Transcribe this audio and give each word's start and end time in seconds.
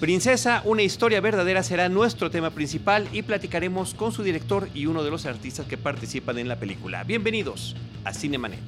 Princesa, 0.00 0.62
una 0.64 0.80
historia 0.80 1.20
verdadera 1.20 1.62
será 1.62 1.90
nuestro 1.90 2.30
tema 2.30 2.50
principal 2.50 3.06
y 3.12 3.20
platicaremos 3.20 3.92
con 3.92 4.12
su 4.12 4.22
director 4.22 4.70
y 4.72 4.86
uno 4.86 5.04
de 5.04 5.10
los 5.10 5.26
artistas 5.26 5.66
que 5.66 5.76
participan 5.76 6.38
en 6.38 6.48
la 6.48 6.56
película. 6.56 7.04
Bienvenidos 7.04 7.76
a 8.04 8.14
Cinemanet. 8.14 8.58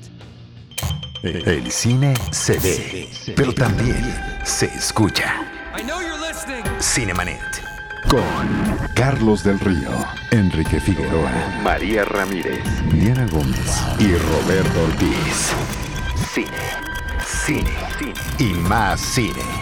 El 1.22 1.70
cine 1.70 2.12
se 2.32 2.58
ve, 2.58 3.08
pero 3.34 3.54
también 3.54 4.14
se 4.44 4.66
escucha. 4.66 5.34
Cinemanet. 6.78 7.40
Con 8.10 8.22
Carlos 8.94 9.42
del 9.42 9.58
Río, 9.58 10.04
Enrique 10.32 10.80
Figueroa, 10.80 11.32
María 11.62 12.04
Ramírez, 12.04 12.60
Diana 12.92 13.26
Gómez 13.30 13.80
y 13.98 14.12
Roberto 14.16 14.82
Ortiz. 14.82 15.52
Cine, 16.34 16.50
cine, 17.24 17.72
cine 17.98 18.12
y 18.38 18.52
más 18.52 19.00
cine. 19.00 19.61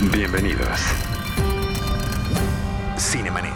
Bienvenidos. 0.00 0.80
Cinemanet. 2.98 3.52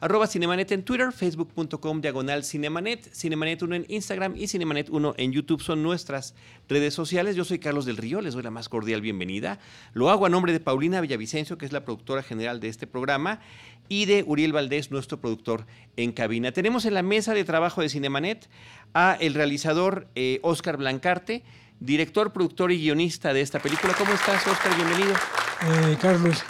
Arroba 0.00 0.26
Cinemanet 0.26 0.72
en 0.72 0.82
Twitter, 0.82 1.12
facebook.com 1.12 2.00
diagonal 2.00 2.44
Cinemanet, 2.44 3.12
Cinemanet 3.12 3.62
1 3.62 3.74
en 3.74 3.86
Instagram 3.88 4.36
y 4.36 4.48
Cinemanet 4.48 4.90
1 4.90 5.14
en 5.16 5.32
YouTube 5.32 5.62
son 5.62 5.82
nuestras 5.82 6.34
redes 6.68 6.94
sociales. 6.94 7.36
Yo 7.36 7.44
soy 7.44 7.58
Carlos 7.60 7.84
del 7.84 7.96
Río, 7.96 8.20
les 8.20 8.34
doy 8.34 8.42
la 8.42 8.50
más 8.50 8.68
cordial 8.68 9.00
bienvenida. 9.00 9.60
Lo 9.94 10.10
hago 10.10 10.26
a 10.26 10.28
nombre 10.28 10.52
de 10.52 10.60
Paulina 10.60 11.00
Villavicencio, 11.00 11.58
que 11.58 11.66
es 11.66 11.72
la 11.72 11.84
productora 11.84 12.22
general 12.22 12.60
de 12.60 12.68
este 12.68 12.86
programa, 12.88 13.40
y 13.88 14.04
de 14.04 14.24
Uriel 14.26 14.52
Valdés, 14.52 14.90
nuestro 14.90 15.20
productor 15.20 15.64
en 15.96 16.12
cabina. 16.12 16.52
Tenemos 16.52 16.84
en 16.84 16.94
la 16.94 17.02
mesa 17.02 17.34
de 17.34 17.44
trabajo 17.44 17.82
de 17.82 17.88
Cinemanet 17.88 18.48
a 18.94 19.16
el 19.20 19.34
realizador 19.34 20.08
Oscar 20.42 20.74
eh, 20.74 20.78
Blancarte, 20.78 21.44
director, 21.80 22.32
productor 22.32 22.72
y 22.72 22.78
guionista 22.78 23.32
de 23.32 23.40
esta 23.40 23.58
película. 23.58 23.94
¿Cómo 23.96 24.12
estás, 24.12 24.46
Oscar? 24.46 24.74
Bienvenido. 24.76 25.12
Eh, 25.12 25.96
Carlos, 26.00 26.42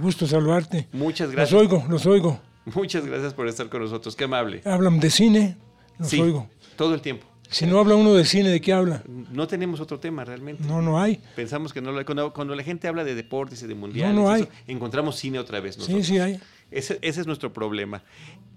gusto 0.00 0.26
saludarte. 0.26 0.88
Muchas 0.92 1.30
gracias. 1.30 1.52
Los 1.52 1.60
oigo, 1.60 1.84
los 1.88 2.06
oigo. 2.06 2.40
Muchas 2.66 3.06
gracias 3.06 3.34
por 3.34 3.46
estar 3.46 3.68
con 3.68 3.82
nosotros, 3.82 4.16
qué 4.16 4.24
amable. 4.24 4.62
Hablan 4.64 4.98
de 4.98 5.10
cine, 5.10 5.56
los 5.98 6.08
sí, 6.08 6.20
oigo. 6.20 6.48
Todo 6.76 6.94
el 6.94 7.02
tiempo. 7.02 7.26
Si 7.50 7.66
no 7.66 7.78
habla 7.78 7.94
uno 7.94 8.14
de 8.14 8.24
cine, 8.24 8.48
¿de 8.48 8.60
qué 8.60 8.72
habla? 8.72 9.02
No 9.06 9.46
tenemos 9.46 9.78
otro 9.78 10.00
tema 10.00 10.24
realmente. 10.24 10.64
No, 10.64 10.80
no 10.80 11.00
hay. 11.00 11.20
Pensamos 11.36 11.72
que 11.72 11.80
no 11.80 11.92
lo 11.92 11.98
hay. 11.98 12.04
Cuando, 12.04 12.32
cuando 12.32 12.56
la 12.56 12.62
gente 12.62 12.88
habla 12.88 13.04
de 13.04 13.14
deportes 13.14 13.62
y 13.62 13.66
de 13.66 13.74
mundiales, 13.74 14.14
no, 14.14 14.22
no 14.22 14.30
hay. 14.30 14.42
Eso, 14.42 14.50
encontramos 14.66 15.16
cine 15.16 15.38
otra 15.38 15.60
vez. 15.60 15.76
Nosotros. 15.76 16.06
Sí, 16.06 16.14
sí 16.14 16.18
hay. 16.18 16.40
Ese, 16.70 16.98
ese, 17.02 17.20
es 17.20 17.26
nuestro 17.26 17.52
problema. 17.52 18.02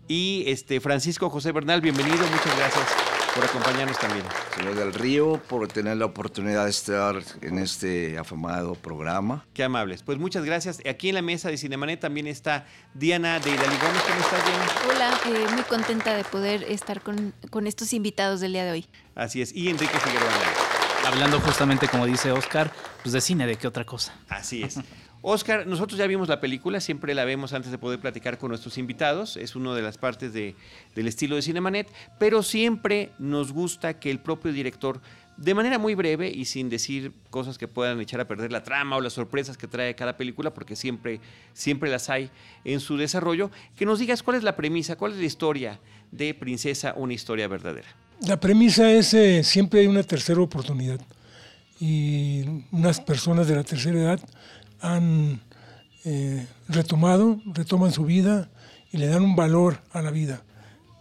Y 0.07 0.45
este 0.47 0.79
Francisco 0.79 1.29
José 1.29 1.51
Bernal, 1.51 1.81
bienvenido, 1.81 2.17
muchas 2.17 2.57
gracias 2.57 3.06
por 3.37 3.45
acompañarnos 3.45 3.99
también. 3.99 4.25
Señor 4.55 4.73
del 4.73 4.93
Río, 4.93 5.39
por 5.47 5.67
tener 5.67 5.95
la 5.97 6.05
oportunidad 6.05 6.63
de 6.63 6.71
estar 6.71 7.21
en 7.41 7.59
este 7.59 8.17
afamado 8.17 8.73
programa. 8.73 9.45
Qué 9.53 9.63
amables. 9.63 10.01
Pues 10.01 10.17
muchas 10.17 10.43
gracias. 10.43 10.79
Aquí 10.89 11.09
en 11.09 11.15
la 11.15 11.21
mesa 11.21 11.49
de 11.49 11.57
Cinemanet 11.57 11.99
también 11.99 12.25
está 12.25 12.65
Diana 12.95 13.39
de 13.39 13.51
Idali 13.51 13.77
Gómez. 13.77 14.01
¿Cómo 14.07 14.19
estás, 14.19 14.43
Diana? 14.43 14.65
Hola, 14.89 15.19
eh, 15.27 15.53
muy 15.53 15.61
contenta 15.63 16.15
de 16.15 16.23
poder 16.23 16.63
estar 16.63 17.01
con, 17.01 17.31
con, 17.51 17.67
estos 17.67 17.93
invitados 17.93 18.39
del 18.39 18.53
día 18.53 18.65
de 18.65 18.71
hoy. 18.71 18.87
Así 19.13 19.43
es. 19.43 19.53
Y 19.53 19.69
Enrique 19.69 19.99
Figueroa. 19.99 20.31
Hablando 21.05 21.39
justamente, 21.39 21.87
como 21.87 22.07
dice 22.07 22.31
Oscar, 22.31 22.71
pues 23.03 23.13
de 23.13 23.21
cine, 23.21 23.45
¿de 23.45 23.55
qué 23.55 23.67
otra 23.67 23.85
cosa? 23.85 24.15
Así 24.29 24.63
es. 24.63 24.79
Oscar, 25.21 25.65
nosotros 25.65 25.97
ya 25.97 26.07
vimos 26.07 26.29
la 26.29 26.39
película, 26.39 26.79
siempre 26.79 27.15
la 27.15 27.25
vemos 27.25 27.53
antes 27.53 27.71
de 27.71 27.77
poder 27.77 27.99
platicar 27.99 28.37
con 28.37 28.49
nuestros 28.49 28.77
invitados, 28.77 29.35
es 29.35 29.55
una 29.55 29.73
de 29.73 29.81
las 29.81 29.97
partes 29.97 30.31
de, 30.31 30.55
del 30.95 31.07
estilo 31.07 31.35
de 31.35 31.41
Cinemanet, 31.41 31.91
pero 32.19 32.43
siempre 32.43 33.11
nos 33.17 33.51
gusta 33.51 33.99
que 33.99 34.11
el 34.11 34.19
propio 34.19 34.53
director, 34.53 35.01
de 35.35 35.53
manera 35.53 35.79
muy 35.79 35.95
breve 35.95 36.29
y 36.29 36.45
sin 36.45 36.69
decir 36.69 37.11
cosas 37.29 37.57
que 37.57 37.67
puedan 37.67 37.99
echar 37.99 38.19
a 38.19 38.27
perder 38.27 38.51
la 38.51 38.63
trama 38.63 38.95
o 38.95 39.01
las 39.01 39.13
sorpresas 39.13 39.57
que 39.57 39.67
trae 39.67 39.95
cada 39.95 40.17
película, 40.17 40.53
porque 40.53 40.75
siempre, 40.75 41.19
siempre 41.53 41.89
las 41.89 42.09
hay 42.09 42.29
en 42.63 42.79
su 42.79 42.97
desarrollo, 42.97 43.51
que 43.75 43.85
nos 43.85 43.99
digas 43.99 44.23
cuál 44.23 44.37
es 44.37 44.43
la 44.43 44.55
premisa, 44.55 44.97
cuál 44.97 45.13
es 45.13 45.17
la 45.17 45.25
historia 45.25 45.79
de 46.11 46.33
Princesa, 46.33 46.93
una 46.95 47.13
historia 47.13 47.47
verdadera. 47.47 47.87
La 48.21 48.39
premisa 48.39 48.91
es 48.91 49.13
eh, 49.13 49.43
siempre 49.43 49.81
hay 49.81 49.87
una 49.87 50.03
tercera 50.03 50.41
oportunidad 50.41 50.99
y 51.79 52.43
unas 52.71 52.99
personas 52.99 53.47
de 53.47 53.55
la 53.55 53.63
tercera 53.63 53.99
edad 53.99 54.19
han 54.81 55.39
eh, 56.05 56.45
retomado, 56.69 57.41
retoman 57.45 57.91
su 57.91 58.05
vida 58.05 58.49
y 58.91 58.97
le 58.97 59.07
dan 59.07 59.23
un 59.23 59.35
valor 59.35 59.81
a 59.91 60.01
la 60.01 60.11
vida. 60.11 60.41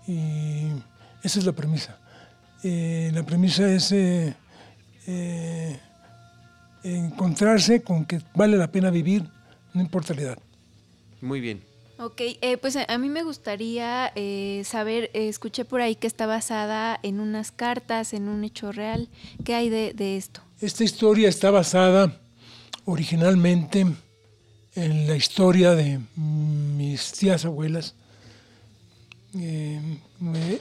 Y 0.07 0.69
esa 1.23 1.39
es 1.39 1.47
la 1.47 1.53
premisa. 1.53 1.99
Eh, 2.63 3.11
la 3.15 3.25
premisa 3.25 3.71
es 3.71 3.93
eh, 3.93 4.35
encontrarse 6.83 7.83
con 7.83 8.05
que 8.05 8.21
vale 8.35 8.57
la 8.57 8.71
pena 8.71 8.91
vivir, 8.91 9.25
no 9.75 9.81
importa 9.81 10.15
la 10.15 10.23
edad. 10.23 10.39
Muy 11.21 11.41
bien. 11.41 11.63
Ok, 11.99 12.21
pues 12.61 12.77
a 12.77 12.99
mí 12.99 13.09
me 13.09 13.23
gustaría 13.23 14.13
saber, 14.65 15.11
escuché 15.15 15.65
por 15.65 15.81
ahí 15.81 15.95
que 15.95 16.07
está 16.07 16.27
basada 16.27 17.01
en 17.03 17.21
unas 17.21 17.53
cartas, 17.53 18.13
en 18.13 18.29
un 18.29 18.45
hecho 18.45 18.71
real. 18.71 19.09
¿Qué 19.45 19.55
hay 19.55 19.71
de, 19.71 19.95
de 19.95 20.19
esto? 20.19 20.43
Esta 20.61 20.85
historia 20.85 21.31
está 21.31 21.51
basada 21.51 22.21
originalmente 22.87 23.87
en 24.75 25.07
la 25.07 25.17
historia 25.17 25.75
de 25.75 26.01
mis 26.17 27.13
tías 27.13 27.45
abuelas. 27.45 27.95
Eh, 29.39 29.81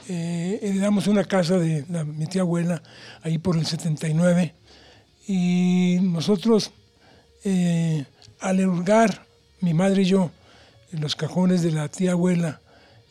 eh, 0.10 0.60
heredamos 0.62 1.08
una 1.08 1.24
casa 1.24 1.58
de 1.58 1.86
mi 2.04 2.26
tía 2.26 2.42
abuela 2.42 2.84
ahí 3.22 3.38
por 3.38 3.56
el 3.56 3.66
79 3.66 4.54
y 5.28 6.00
nosotros 6.02 6.72
eh, 7.46 8.06
al 8.40 8.68
hurgar, 8.68 9.26
mi 9.62 9.74
madre 9.74 10.02
y 10.02 10.06
yo, 10.06 10.32
en 10.92 11.00
los 11.00 11.16
cajones 11.16 11.62
de 11.62 11.72
la 11.72 11.88
tía 11.88 12.12
abuela, 12.12 12.60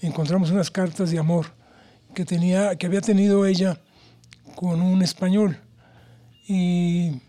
encontramos 0.02 0.50
unas 0.50 0.70
cartas 0.70 1.10
de 1.10 1.18
amor 1.18 1.46
que, 2.14 2.24
tenía, 2.24 2.76
que 2.76 2.86
había 2.86 3.00
tenido 3.00 3.46
ella 3.46 3.78
con 4.54 4.82
un 4.82 5.02
español 5.02 5.58
y 6.46 7.20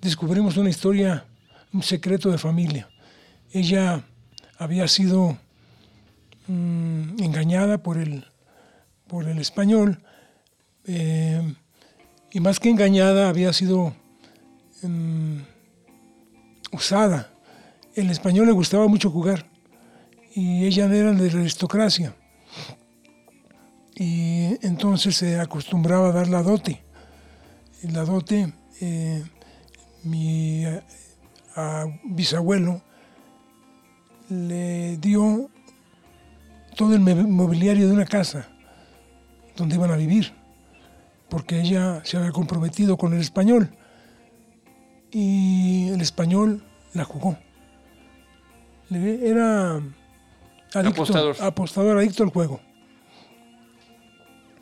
descubrimos 0.00 0.56
una 0.56 0.70
historia, 0.70 1.24
un 1.72 1.82
secreto 1.82 2.30
de 2.30 2.38
familia. 2.38 2.88
Ella 3.52 4.04
había 4.58 4.88
sido 4.88 5.38
mmm, 6.46 7.22
engañada 7.22 7.78
por 7.78 7.98
el, 7.98 8.24
por 9.06 9.28
el 9.28 9.38
español 9.38 10.02
eh, 10.84 11.54
y 12.32 12.40
más 12.40 12.60
que 12.60 12.70
engañada 12.70 13.28
había 13.28 13.52
sido 13.52 13.94
mmm, 14.82 15.38
usada. 16.72 17.30
El 17.94 18.10
español 18.10 18.46
le 18.46 18.52
gustaba 18.52 18.88
mucho 18.88 19.10
jugar 19.10 19.46
y 20.34 20.66
ella 20.66 20.84
era 20.84 21.12
de 21.12 21.32
la 21.32 21.40
aristocracia. 21.40 22.14
Y 23.94 24.58
entonces 24.66 25.16
se 25.16 25.40
acostumbraba 25.40 26.10
a 26.10 26.12
dar 26.12 26.28
la 26.28 26.42
dote. 26.42 26.82
La 27.82 28.04
dote 28.04 28.52
eh, 28.80 29.24
mi 30.06 30.64
a, 31.56 31.86
bisabuelo 32.04 32.82
le 34.28 34.96
dio 34.98 35.50
todo 36.76 36.94
el 36.94 37.00
mobiliario 37.00 37.86
de 37.86 37.92
una 37.92 38.04
casa 38.04 38.48
donde 39.56 39.76
iban 39.76 39.90
a 39.90 39.96
vivir, 39.96 40.32
porque 41.28 41.60
ella 41.60 42.02
se 42.04 42.18
había 42.18 42.32
comprometido 42.32 42.96
con 42.96 43.14
el 43.14 43.20
español 43.20 43.70
y 45.10 45.88
el 45.88 46.00
español 46.00 46.62
la 46.92 47.04
jugó. 47.04 47.38
Era 48.90 49.76
adicto, 50.74 51.02
apostador. 51.02 51.36
apostador, 51.40 51.98
adicto 51.98 52.22
al 52.22 52.30
juego. 52.30 52.60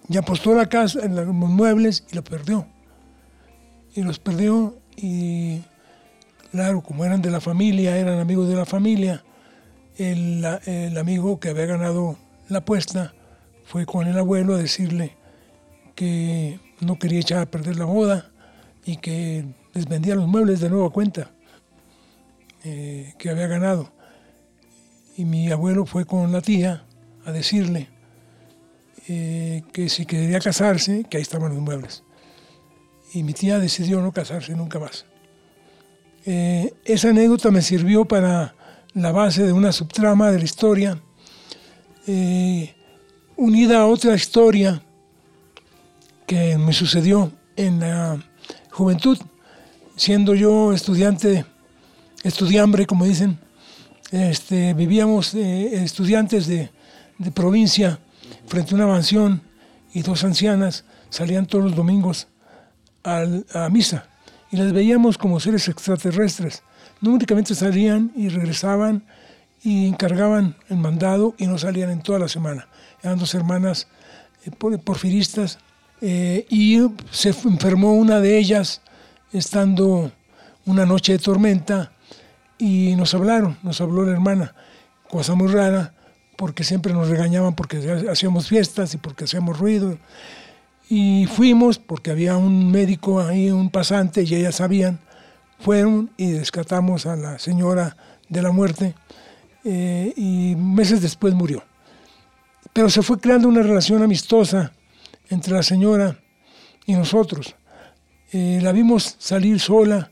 Y 0.09 0.17
apostó 0.17 0.55
la 0.55 0.67
casa, 0.67 1.05
en 1.05 1.17
los 1.17 1.27
muebles 1.27 2.05
y 2.11 2.15
lo 2.15 2.23
perdió. 2.23 2.67
Y 3.95 4.03
los 4.03 4.19
perdió 4.19 4.79
y 4.97 5.63
claro, 6.51 6.83
como 6.83 7.05
eran 7.05 7.23
de 7.23 7.31
la 7.31 7.41
familia, 7.41 7.97
eran 7.97 8.19
amigos 8.19 8.49
de 8.49 8.55
la 8.55 8.65
familia, 8.65 9.25
el, 9.97 10.45
el, 10.67 10.99
amigo 10.99 11.39
que 11.39 11.51
había 11.51 11.67
ganado 11.67 12.17
la 12.49 12.59
apuesta 12.59 13.15
fue 13.65 13.87
con 13.87 14.07
el 14.07 14.19
abuelo 14.19 14.55
a 14.55 14.59
decirle 14.59 15.17
que 15.95 16.59
no 16.81 16.99
quería 16.99 17.21
echar 17.21 17.39
a 17.39 17.47
perder 17.47 17.77
la 17.77 17.85
boda 17.85 18.31
y 18.85 18.97
que 18.97 19.45
les 19.73 19.87
vendía 19.87 20.15
los 20.15 20.27
muebles 20.27 20.61
de 20.61 20.71
nueva 20.71 20.91
cuenta 20.91 21.31
eh, 22.65 23.15
que 23.19 23.31
había 23.31 23.47
ganado. 23.47 23.93
Y 25.17 25.25
mi 25.25 25.51
abuelo 25.51 25.87
fue 25.87 26.05
con 26.05 26.33
la 26.33 26.41
tía 26.41 26.85
a 27.25 27.33
decirle 27.33 27.89
eh, 29.09 29.63
que 29.73 29.89
si 29.89 30.07
quería 30.07 30.41
casarse, 30.41 31.05
que 31.09 31.19
ahí 31.19 31.23
estaban 31.23 31.55
los 31.55 31.63
muebles 31.63 32.03
y 33.15 33.23
mi 33.23 33.33
tía 33.33 33.61
decidió 33.61 34.01
no 34.01 34.13
casarse 34.13 34.55
nunca 34.55 34.81
más. 34.81 35.07
Eh, 36.27 36.75
esa 36.85 37.11
anécdota 37.11 37.51
me 37.53 37.63
sirvió 37.63 38.05
para 38.05 38.57
la 38.93 39.13
base 39.13 39.45
de 39.45 39.53
una 39.53 39.71
subtrama 39.71 40.33
de 40.33 40.39
la 40.39 40.45
historia, 40.45 41.01
eh, 42.09 42.75
unida 43.37 43.81
a 43.81 43.87
otra 43.87 44.15
historia 44.17 44.83
que 46.27 46.59
me 46.59 46.73
sucedió 46.73 47.33
en 47.57 47.81
la 47.81 48.23
juventud. 48.71 49.19
siendo 49.97 50.35
yo 50.35 50.73
estudiante, 50.73 51.45
estudiambre, 52.25 52.85
como 52.85 53.05
dicen, 53.05 53.39
este, 54.11 54.75
vivíamos 54.75 55.35
eh, 55.35 55.85
estudiantes 55.85 56.49
de, 56.49 56.69
de, 57.19 57.31
provincia 57.31 58.01
frente 58.49 58.73
a 58.73 58.75
una 58.75 58.89
mansión 58.89 59.41
y 59.93 60.03
dos 60.03 60.25
ancianas 60.25 60.85
salían 61.11 61.47
todos 61.47 61.67
los 61.67 61.77
domingos 61.77 62.27
a 63.05 63.69
misa 63.71 64.09
y 64.51 64.57
las 64.57 64.73
veíamos 64.73 65.19
como 65.19 65.41
seres 65.41 65.69
extraterrestres. 65.69 66.63
No 67.01 67.11
únicamente 67.13 67.55
salían 67.55 68.13
y 68.15 68.29
regresaban 68.29 69.05
y 69.65 69.89
encargaban 69.89 70.57
el 70.69 70.77
mandado 70.77 71.35
y 71.39 71.47
no 71.47 71.59
salían 71.59 71.91
en 71.91 72.03
toda 72.03 72.19
la 72.21 72.29
semana. 72.29 72.69
Eran 73.03 73.19
dos 73.19 73.35
hermanas 73.35 73.89
eh, 74.45 74.51
porfiristas 74.79 75.59
eh, 76.01 76.47
y 76.49 76.81
se 77.11 77.31
enfermó 77.31 77.95
una 77.95 78.21
de 78.21 78.39
ellas 78.39 78.81
estando 79.33 80.13
una 80.67 80.87
noche 80.87 81.13
de 81.13 81.19
tormenta 81.19 81.91
y 82.59 82.95
nos 82.97 83.15
hablaron, 83.15 83.59
nos 83.63 83.81
habló 83.81 84.05
la 84.05 84.13
hermana, 84.13 84.55
cosa 85.09 85.35
muy 85.35 85.49
rara, 85.49 85.95
porque 86.37 86.63
siempre 86.63 86.93
nos 86.93 87.09
regañaban 87.09 87.55
porque 87.57 88.07
hacíamos 88.11 88.49
fiestas 88.49 88.95
y 88.95 88.99
porque 88.99 89.25
hacíamos 89.25 89.59
ruido. 89.59 89.99
Y 90.89 91.27
fuimos 91.27 91.79
porque 91.79 92.11
había 92.11 92.37
un 92.37 92.71
médico 92.71 93.21
ahí, 93.21 93.51
un 93.51 93.71
pasante, 93.71 94.23
y 94.23 94.35
ellas 94.35 94.57
sabían, 94.57 95.01
fueron 95.59 96.11
y 96.17 96.37
rescatamos 96.37 97.07
a 97.07 97.17
la 97.17 97.39
señora 97.39 97.97
de 98.29 98.43
la 98.43 98.53
muerte 98.53 98.95
eh, 99.65 100.13
y 100.17 100.55
meses 100.57 101.01
después 101.01 101.35
murió. 101.35 101.63
Pero 102.73 102.91
se 102.91 103.03
fue 103.03 103.19
creando 103.19 103.49
una 103.49 103.63
relación 103.63 104.03
amistosa 104.03 104.73
entre 105.31 105.55
la 105.55 105.63
señora 105.63 106.19
y 106.87 106.95
nosotros. 106.95 107.55
Eh, 108.33 108.59
la 108.63 108.73
vimos 108.73 109.17
salir 109.19 109.61
sola 109.61 110.11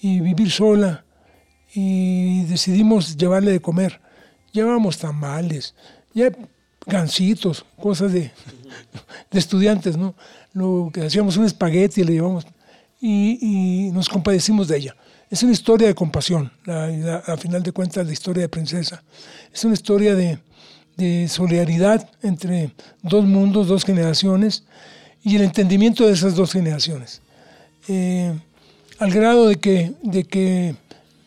y 0.00 0.20
vivir 0.20 0.50
sola 0.50 1.04
y 1.74 2.44
decidimos 2.44 3.16
llevarle 3.16 3.52
de 3.52 3.60
comer. 3.60 4.00
Llevábamos 4.52 4.98
tamales, 4.98 5.74
ya 6.14 6.32
gancitos, 6.88 7.64
cosas 7.80 8.12
de, 8.12 8.32
estudiantes, 9.32 9.96
¿no? 9.96 10.14
Lo 10.52 10.90
que 10.92 11.02
hacíamos 11.02 11.36
un 11.36 11.44
espagueti 11.44 12.00
y 12.00 12.04
le 12.04 12.12
llevamos 12.14 12.46
y, 13.00 13.90
nos 13.92 14.08
compadecimos 14.08 14.66
de 14.66 14.78
ella. 14.78 14.96
Es 15.30 15.42
una 15.42 15.52
historia 15.52 15.86
de 15.86 15.94
compasión, 15.94 16.50
a 16.66 17.36
final 17.36 17.62
de 17.62 17.70
cuentas 17.70 18.06
la 18.06 18.12
historia 18.12 18.42
de 18.42 18.48
Princesa. 18.48 19.02
Es 19.52 19.62
una 19.64 19.74
historia 19.74 20.14
de, 20.14 20.38
de 20.96 21.28
solidaridad 21.28 22.08
entre 22.22 22.72
dos 23.02 23.24
mundos, 23.24 23.68
dos 23.68 23.84
generaciones 23.84 24.64
y 25.22 25.36
el 25.36 25.42
entendimiento 25.42 26.06
de 26.06 26.14
esas 26.14 26.34
dos 26.34 26.52
generaciones. 26.52 27.20
Eh, 27.88 28.32
al 28.98 29.10
grado 29.12 29.46
de 29.46 29.56
que, 29.56 29.92
de 30.02 30.24
que 30.24 30.74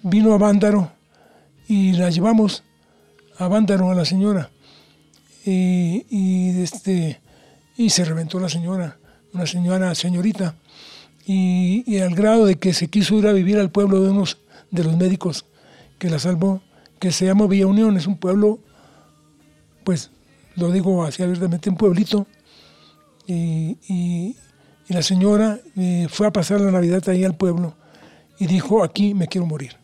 vino 0.02 0.34
a 0.34 0.38
Vándaro 0.38 0.92
y 1.68 1.94
la 1.94 2.10
llevamos 2.10 2.64
a 3.38 3.48
Vándaro 3.48 3.92
a 3.92 3.96
la 3.96 4.04
señora. 4.04 4.50
Y, 5.46 6.62
este, 6.62 7.20
y 7.78 7.90
se 7.90 8.06
reventó 8.06 8.40
la 8.40 8.50
señora, 8.50 8.98
una 9.34 9.46
señora, 9.46 9.96
señorita. 9.96 10.56
Y, 11.26 12.00
al 12.00 12.16
grado 12.16 12.46
de 12.46 12.56
que 12.56 12.74
se 12.74 12.90
quiso 12.90 13.16
ir 13.16 13.28
a 13.28 13.34
vivir 13.34 13.58
al 13.58 13.72
pueblo 13.72 14.02
de 14.02 14.10
unos 14.10 14.38
de 14.70 14.84
los 14.84 14.98
médicos 14.98 15.46
que 16.00 16.10
la 16.10 16.20
salvó, 16.20 16.62
que 17.00 17.12
se 17.12 17.26
llama 17.26 17.48
Villa 17.48 17.68
Unión, 17.68 17.98
es 17.98 18.08
un 18.08 18.18
pueblo, 18.18 18.60
pues 19.84 20.12
lo 20.56 20.72
digo 20.72 21.04
así 21.04 21.24
abiertamente, 21.24 21.70
un 21.70 21.78
pueblito. 21.78 22.28
y, 23.28 24.36
y 24.92 24.94
la 24.94 25.02
señora 25.02 25.58
eh, 25.78 26.08
fue 26.10 26.28
a 26.28 26.34
pasar 26.34 26.60
la 26.60 26.70
Navidad 26.70 27.08
ahí 27.08 27.24
al 27.24 27.36
pueblo 27.36 27.76
y 28.38 28.46
dijo, 28.46 28.84
aquí 28.84 29.14
me 29.14 29.28
quiero 29.28 29.48
morir. 29.48 29.78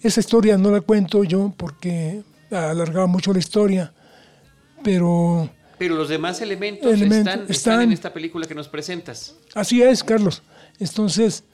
Esa 0.00 0.20
historia 0.20 0.56
no 0.56 0.70
la 0.70 0.80
cuento 0.80 1.24
yo 1.24 1.52
porque 1.56 2.22
alargaba 2.52 3.08
mucho 3.08 3.32
la 3.32 3.40
historia, 3.40 3.92
pero... 4.82 5.50
Pero 5.78 5.94
los 5.94 6.08
demás 6.08 6.40
elementos, 6.40 7.00
están, 7.00 7.46
están, 7.48 7.82
en 7.82 7.92
esta 7.92 8.12
película 8.12 8.48
que 8.48 8.54
nos 8.54 8.68
presentas. 8.68 9.36
Así 9.54 9.80
es, 9.80 10.02
Carlos. 10.02 10.42
Entonces, 10.80 11.44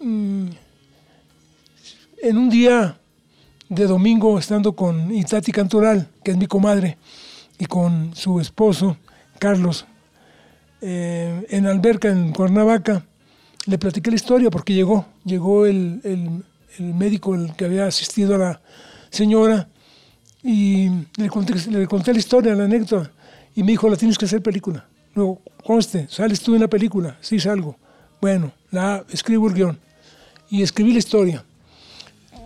mm, 0.00 0.48
en 2.22 2.36
un 2.36 2.50
día 2.50 2.98
de 3.68 3.86
domingo, 3.86 4.38
estando 4.38 4.74
con 4.74 5.14
Itati 5.14 5.52
Cantoral, 5.52 6.08
que 6.24 6.32
es 6.32 6.36
mi 6.36 6.46
comadre, 6.46 6.98
y 7.58 7.66
con 7.66 8.14
su 8.14 8.40
esposo, 8.40 8.96
Carlos, 9.38 9.86
eh, 10.80 11.46
en 11.50 11.66
Alberca, 11.66 12.08
en 12.08 12.32
Cuernavaca, 12.32 13.04
le 13.66 13.78
platiqué 13.78 14.10
la 14.10 14.16
historia 14.16 14.50
porque 14.50 14.72
llegó, 14.72 15.06
llegó 15.24 15.66
el, 15.66 16.00
el, 16.04 16.94
médico 16.94 17.34
el 17.34 17.54
que 17.56 17.64
había 17.64 17.86
asistido 17.86 18.36
a 18.36 18.38
la 18.38 18.60
señora 19.10 19.68
y 20.42 20.88
le 21.16 21.28
conté, 21.28 21.54
le 21.70 21.86
conté 21.86 22.12
la 22.12 22.18
historia, 22.18 22.54
la 22.54 22.64
anécdota, 22.64 23.10
y 23.54 23.62
me 23.62 23.72
dijo, 23.72 23.88
la 23.88 23.96
tienes 23.96 24.16
que 24.16 24.24
hacer 24.24 24.42
película. 24.42 24.86
Luego, 25.14 25.40
conste, 25.64 26.06
¿sales 26.08 26.40
tú 26.40 26.54
en 26.54 26.60
la 26.60 26.68
película? 26.68 27.16
Sí, 27.20 27.40
salgo. 27.40 27.76
Bueno, 28.20 28.52
la 28.70 29.04
escribo 29.10 29.48
el 29.48 29.54
guion. 29.54 29.78
Y 30.50 30.62
escribí 30.62 30.92
la 30.92 30.98
historia. 30.98 31.44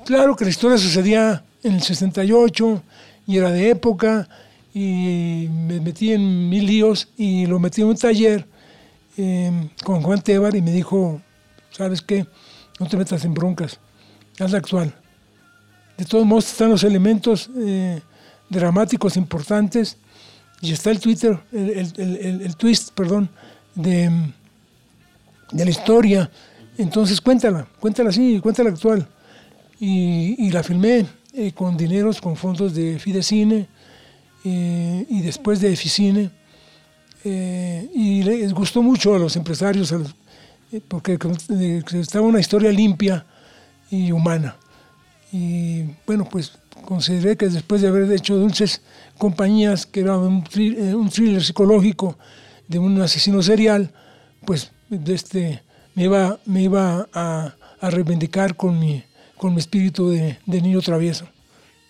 Claro 0.05 0.35
que 0.35 0.45
la 0.45 0.51
historia 0.51 0.79
sucedía 0.79 1.45
en 1.63 1.75
el 1.75 1.83
68 1.83 2.83
y 3.27 3.37
era 3.37 3.51
de 3.51 3.71
época 3.71 4.29
y 4.75 5.49
me 5.51 5.81
metí 5.81 6.13
en 6.13 6.49
mil 6.49 6.67
líos 6.67 7.09
y 7.17 7.47
lo 7.47 7.59
metí 7.59 7.83
en 7.83 7.89
un 7.89 7.97
taller 7.97 8.47
em, 9.17 9.69
con 9.85 10.03
Juan 10.03 10.23
Tebar 10.23 10.57
y 10.57 10.63
me 10.63 10.73
dijo, 10.73 11.21
¿sabes 11.71 12.03
qué? 12.03 12.27
No 12.81 12.87
te 12.87 12.97
metas 12.97 13.25
en 13.25 13.35
broncas, 13.35 13.79
haz 14.41 14.51
la 14.51 14.59
actual. 14.59 14.95
De 15.97 16.05
todos 16.05 16.27
modos 16.27 16.51
están 16.51 16.71
los 16.71 16.85
elementos 16.85 17.51
eh, 17.57 18.01
dramáticos 18.49 19.17
importantes 19.17 19.97
y 20.61 20.73
está 20.73 20.91
el 20.91 21.01
Twitter, 21.01 21.39
el, 21.53 22.57
twist, 22.57 22.93
perdón, 22.93 23.29
de, 23.75 24.11
de, 25.51 25.65
la 25.65 25.71
historia. 25.71 26.31
Entonces 26.79 27.21
cuéntala, 27.21 27.67
cuéntala 27.81 28.11
así, 28.11 28.39
cuéntala 28.41 28.71
actual. 28.71 29.07
Y, 29.81 30.51
la 30.51 30.63
filmé 30.63 31.05
eh, 31.35 31.53
con 31.53 31.77
dineros, 31.77 32.21
con 32.21 32.37
fondos 32.37 32.75
de 32.75 32.99
Fidecine, 33.01 33.67
eh, 34.45 35.07
y 35.09 35.21
después 35.23 35.61
de 35.61 35.73
Eficine. 35.73 36.31
Y 37.25 38.23
les 38.23 38.53
gustó 38.53 38.83
mucho 38.83 39.15
a 39.15 39.19
los 39.19 39.35
empresarios, 39.37 39.93
porque 40.89 41.19
estaba 41.95 42.27
una 42.27 42.41
historia 42.41 42.71
limpia 42.71 43.27
y 43.91 44.13
humana. 44.13 44.57
Y 45.33 45.85
bueno, 46.07 46.29
pues 46.31 46.59
consideré 46.85 47.37
que 47.37 47.49
después 47.49 47.81
de 47.81 47.89
haber 47.89 48.13
hecho 48.13 48.37
Dulces 48.37 48.83
Compañías, 49.17 49.87
que 49.87 50.01
era 50.01 50.19
un, 50.19 50.45
thriller 50.45 51.43
psicológico 51.43 52.19
de 52.69 52.79
un 52.79 53.01
asesino 53.01 53.43
serial, 53.43 53.93
pues 54.45 54.73
este, 55.07 55.63
me 55.95 56.05
iba, 56.05 56.39
me 56.45 56.63
iba 56.63 57.09
a, 57.15 57.55
a 57.81 57.91
reivindicar 57.91 58.57
con 58.57 58.79
mi, 58.79 59.03
con 59.37 59.55
mi 59.55 59.61
espíritu 59.61 60.11
de, 60.11 60.39
de 60.45 60.61
niño 60.61 60.81
travieso. 60.83 61.27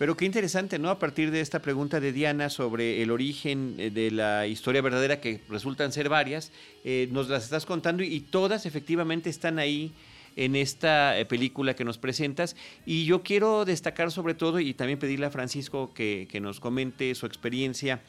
Pero 0.02 0.16
qué 0.16 0.24
interesante, 0.24 0.80
¿no? 0.80 0.90
A 0.90 0.98
partir 0.98 1.30
de 1.30 1.40
esta 1.40 1.62
pregunta 1.62 2.00
de 2.00 2.12
Diana 2.12 2.50
sobre 2.50 3.02
el 3.02 3.12
origen 3.12 3.76
eh, 3.78 3.90
de 3.90 4.10
la 4.10 4.48
historia 4.48 4.82
verdadera, 4.82 5.20
que 5.20 5.40
resultan 5.48 5.92
ser 5.92 6.08
varias, 6.08 6.50
eh, 6.82 7.08
nos 7.12 7.28
las 7.28 7.44
estás 7.44 7.66
contando 7.66 8.02
y 8.02 8.18
todas 8.18 8.66
efectivamente 8.66 9.30
están 9.30 9.60
ahí 9.60 9.92
en 10.36 10.56
esta 10.56 11.18
eh, 11.18 11.24
película 11.24 11.74
que 11.74 11.84
nos 11.84 11.98
presentas. 11.98 12.56
Y 12.86 13.04
yo 13.04 13.22
quiero 13.22 13.64
destacar 13.64 14.10
sobre 14.10 14.34
todo 14.34 14.60
y 14.60 14.74
también 14.74 14.98
pedirle 14.98 15.26
a 15.26 15.30
Francisco 15.30 15.92
que, 15.94 16.28
que 16.30 16.40
nos 16.40 16.60
comente 16.60 17.14
su 17.14 17.26
experiencia 17.26 18.00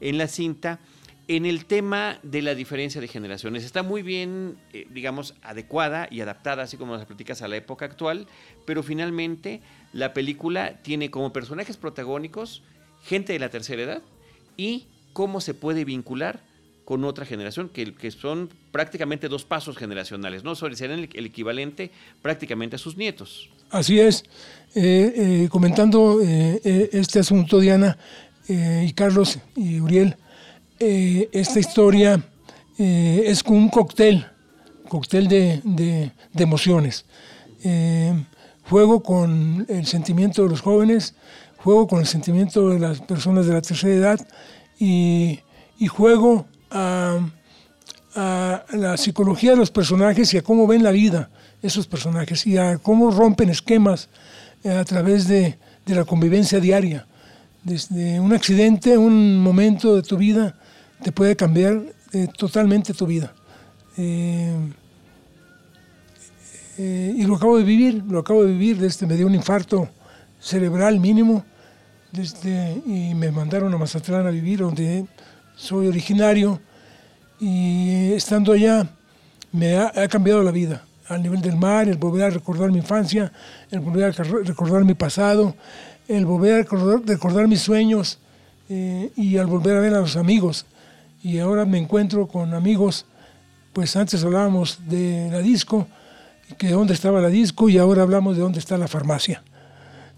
en 0.00 0.18
la 0.18 0.28
cinta 0.28 0.80
en 1.28 1.46
el 1.46 1.64
tema 1.64 2.18
de 2.24 2.42
la 2.42 2.56
diferencia 2.56 3.00
de 3.00 3.06
generaciones. 3.06 3.62
Está 3.62 3.84
muy 3.84 4.02
bien, 4.02 4.58
digamos, 4.90 5.36
adecuada 5.42 6.08
y 6.10 6.22
adaptada, 6.22 6.64
así 6.64 6.76
como 6.76 6.96
las 6.96 7.06
platicas 7.06 7.40
a 7.40 7.46
la 7.46 7.54
época 7.54 7.84
actual, 7.84 8.26
pero 8.64 8.82
finalmente 8.82 9.60
la 9.92 10.12
película 10.12 10.82
tiene 10.82 11.12
como 11.12 11.32
personajes 11.32 11.76
protagónicos 11.76 12.64
gente 13.04 13.32
de 13.32 13.38
la 13.38 13.48
tercera 13.48 13.82
edad 13.82 14.02
y 14.56 14.86
cómo 15.12 15.40
se 15.40 15.54
puede 15.54 15.84
vincular 15.84 16.40
con 16.90 17.04
otra 17.04 17.24
generación, 17.24 17.68
que, 17.68 17.94
que 17.94 18.10
son 18.10 18.48
prácticamente 18.72 19.28
dos 19.28 19.44
pasos 19.44 19.76
generacionales, 19.76 20.42
¿no? 20.42 20.56
Serán 20.56 20.98
el, 20.98 21.08
el 21.14 21.26
equivalente 21.26 21.92
prácticamente 22.20 22.74
a 22.74 22.80
sus 22.80 22.96
nietos. 22.96 23.48
Así 23.70 24.00
es. 24.00 24.24
Eh, 24.74 25.12
eh, 25.44 25.48
comentando 25.52 26.18
eh, 26.20 26.90
este 26.92 27.20
asunto, 27.20 27.60
Diana 27.60 27.96
y 28.48 28.92
Carlos 28.94 29.38
y 29.54 29.78
Uriel, 29.78 30.16
esta 30.80 31.60
historia 31.60 32.20
es 32.76 33.44
un 33.44 33.68
cóctel, 33.68 34.26
cóctel 34.88 35.28
de, 35.28 35.60
de, 35.62 36.10
de 36.32 36.42
emociones 36.42 37.04
juego 38.68 39.04
con 39.04 39.64
el 39.68 39.86
sentimiento 39.86 40.42
de 40.42 40.48
los 40.48 40.60
jóvenes, 40.60 41.14
juego 41.58 41.86
con 41.86 42.00
el 42.00 42.06
sentimiento 42.06 42.70
de 42.70 42.80
las 42.80 43.00
personas 43.00 43.46
de 43.46 43.52
la 43.54 43.62
tercera 43.62 43.94
edad 43.94 44.28
y, 44.80 45.38
juego 45.88 46.46
a, 46.70 47.20
la 48.72 48.96
psicología 48.96 49.52
de 49.52 49.56
los 49.56 49.70
personajes 49.70 50.34
y 50.34 50.38
a 50.38 50.42
cómo 50.42 50.66
ven 50.66 50.82
la 50.82 50.90
vida 50.90 51.30
esos 51.62 51.86
personajes 51.86 52.46
y 52.46 52.56
a 52.56 52.78
cómo 52.78 53.10
rompen 53.10 53.50
esquemas 53.50 54.08
eh, 54.64 54.70
a 54.70 54.84
través 54.84 55.28
de, 55.28 55.58
de, 55.86 55.94
la 55.94 56.04
convivencia 56.04 56.58
diaria. 56.58 57.06
Desde 57.62 58.18
un 58.18 58.32
accidente, 58.32 58.96
un 58.96 59.38
momento 59.38 59.94
de 59.94 60.02
tu 60.02 60.16
vida, 60.16 60.56
te 61.02 61.12
puede 61.12 61.36
cambiar 61.36 61.82
eh, 62.12 62.26
totalmente 62.36 62.94
tu 62.94 63.06
vida. 63.06 63.32
Eh, 63.96 64.56
y 66.78 67.24
lo 67.24 67.36
acabo 67.36 67.58
de 67.58 67.64
vivir, 67.64 68.02
lo 68.08 68.20
acabo 68.20 68.42
de 68.42 68.52
vivir, 68.52 68.78
desde, 68.78 69.06
me 69.06 69.14
dio 69.14 69.26
un 69.26 69.34
infarto 69.34 69.88
cerebral 70.40 70.98
mínimo 70.98 71.44
desde, 72.10 72.82
y 72.86 73.14
me 73.14 73.30
mandaron 73.30 73.72
a 73.74 73.76
Mazatlán 73.76 74.26
a 74.26 74.30
vivir, 74.30 74.60
donde 74.60 75.06
soy 75.60 75.88
originario 75.88 76.58
y 77.38 78.12
estando 78.12 78.52
allá 78.52 78.88
me 79.52 79.76
ha, 79.76 80.08
cambiado 80.08 80.42
la 80.42 80.50
vida 80.50 80.84
al 81.06 81.22
nivel 81.22 81.42
del 81.42 81.56
mar, 81.56 81.88
el 81.88 81.98
volver 81.98 82.24
a 82.24 82.30
recordar 82.30 82.70
mi 82.70 82.78
infancia, 82.78 83.32
el 83.70 83.80
volver 83.80 84.04
a 84.04 84.10
recordar 84.12 84.84
mi 84.84 84.94
pasado, 84.94 85.54
el 86.08 86.24
volver 86.24 86.54
a 86.54 86.56
recordar, 86.58 87.02
recordar 87.04 87.48
mis 87.48 87.60
sueños 87.60 88.18
eh, 88.68 89.10
y 89.16 89.36
al 89.36 89.46
volver 89.46 89.76
a 89.76 89.80
ver 89.80 89.94
a 89.94 90.00
los 90.00 90.16
amigos. 90.16 90.66
Y 91.22 91.38
ahora 91.40 91.66
me 91.66 91.78
encuentro 91.78 92.26
con 92.26 92.54
amigos, 92.54 93.04
pues 93.72 93.96
antes 93.96 94.24
hablábamos 94.24 94.78
de 94.88 95.28
la 95.30 95.40
disco, 95.40 95.88
que 96.56 96.68
de 96.68 96.72
dónde 96.72 96.94
estaba 96.94 97.20
la 97.20 97.28
disco 97.28 97.68
y 97.68 97.76
ahora 97.76 98.02
hablamos 98.02 98.36
de 98.36 98.42
dónde 98.42 98.60
está 98.60 98.78
la 98.78 98.88
farmacia. 98.88 99.42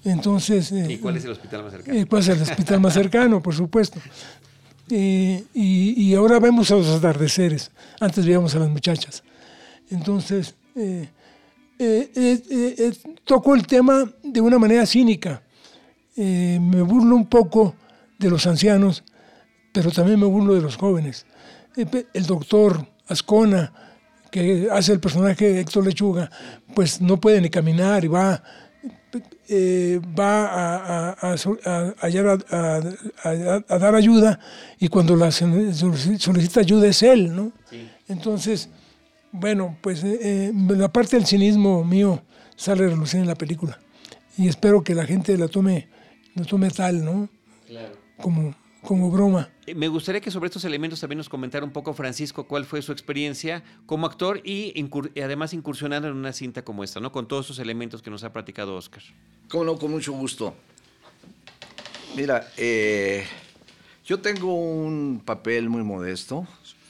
Entonces, 0.05 0.73
¿Y 0.73 0.99
cuál 0.99 1.17
es 1.17 1.25
el 1.25 1.33
hospital 1.33 1.63
más 1.63 1.73
cercano? 1.73 2.07
¿Cuál 2.09 2.23
es 2.23 2.29
el 2.29 2.43
hospital 2.43 2.81
más 2.81 2.95
cercano, 2.95 3.43
por 3.43 3.55
supuesto? 3.55 3.99
Eh, 4.91 5.45
y, 5.55 6.15
ahora 6.15 6.39
vemos 6.39 6.71
a 6.71 6.77
los 6.77 6.89
atardeceres, 6.89 7.71
antes 8.01 8.25
veíamos 8.25 8.55
a 8.55 8.59
las 8.59 8.69
muchachas. 8.69 9.23
Entonces, 9.91 10.55
eh, 10.77 11.09
eh, 11.79 12.93
toco 13.25 13.55
el 13.55 13.67
tema 13.67 14.11
de 14.23 14.41
una 14.41 14.59
manera 14.59 14.87
cínica. 14.87 15.43
me 16.17 16.83
burlo 16.83 17.17
un 17.17 17.27
poco 17.27 17.75
de 18.19 18.29
los 18.29 18.47
ancianos, 18.47 19.03
pero 19.73 19.91
también 19.91 20.21
me 20.21 20.27
burlo 20.27 20.55
de 20.55 20.61
los 20.61 20.77
jóvenes. 20.77 21.27
el 21.77 22.27
doctor 22.27 22.87
Ascona, 23.09 23.73
que 24.31 24.69
hace 24.71 24.93
el 24.93 25.01
personaje 25.01 25.61
Héctor 25.61 25.87
Lechuga, 25.87 26.31
pues 26.75 27.01
no 27.01 27.19
puede 27.19 27.41
ni 27.41 27.51
caminar 27.51 28.05
y 28.05 28.09
va 28.09 28.43
eh, 29.55 30.01
va 30.19 30.47
a, 30.47 31.35
a, 33.69 33.79
dar 33.79 33.95
ayuda 33.95 34.41
y 34.79 34.89
cuando 34.89 35.15
la 35.15 35.31
solicita 35.31 36.61
ayuda 36.61 36.89
es 36.89 37.03
él, 37.03 37.37
¿no? 37.37 37.53
Entonces, 38.09 38.71
bueno, 39.31 39.77
pues 39.83 40.05
eh, 40.05 40.19
eh, 40.23 40.53
la 40.55 40.91
parte 40.91 41.17
del 41.17 41.27
cinismo 41.27 41.85
mío 41.85 42.23
sale 42.57 42.85
a 42.85 42.89
relucir 42.89 43.21
en 43.21 43.27
la 43.27 43.35
película 43.35 43.79
y 44.39 44.49
espero 44.49 44.83
que 44.83 44.95
la 44.95 45.05
gente 45.05 45.37
la 45.37 45.49
tome, 45.49 45.89
la 46.35 46.45
tome 46.45 46.71
tal, 46.71 47.05
¿no? 47.05 47.29
Claro. 47.67 47.95
Como, 48.17 48.55
como 48.83 49.11
broma. 49.11 49.51
Eh, 49.67 49.75
me 49.75 49.89
gustaría 49.89 50.21
que 50.21 50.31
sobre 50.31 50.47
estos 50.47 50.65
elementos 50.65 51.01
también 51.01 51.19
nos 51.19 51.29
comentara 51.29 51.65
un 51.65 51.73
poco, 51.73 51.95
Francisco, 51.95 52.45
cuál 52.45 52.65
fue 52.65 52.83
su 52.83 52.93
experiencia 52.93 53.63
como 53.87 54.07
actor 54.07 54.41
y, 54.45 54.75
además 55.23 55.55
incursionando 55.55 56.09
en 56.09 56.15
una 56.15 56.33
cinta 56.33 56.63
como 56.63 56.83
esta, 56.83 57.01
¿no? 57.01 57.13
Con 57.13 57.29
todos 57.29 57.47
esos 57.47 57.59
elementos 57.59 58.03
que 58.03 58.11
nos 58.11 58.25
ha 58.25 58.33
platicado 58.33 58.75
Oscar. 58.75 59.03
Cómo 59.49 59.65
no, 59.65 59.79
con 59.79 59.91
mucho 59.91 60.13
gusto. 60.13 60.55
Mira, 62.17 62.51
eh, 62.57 63.25
yo 64.05 64.21
tengo 64.21 64.55
un 64.55 65.23
papel 65.25 65.69
muy 65.69 65.83
modesto. 65.83 66.47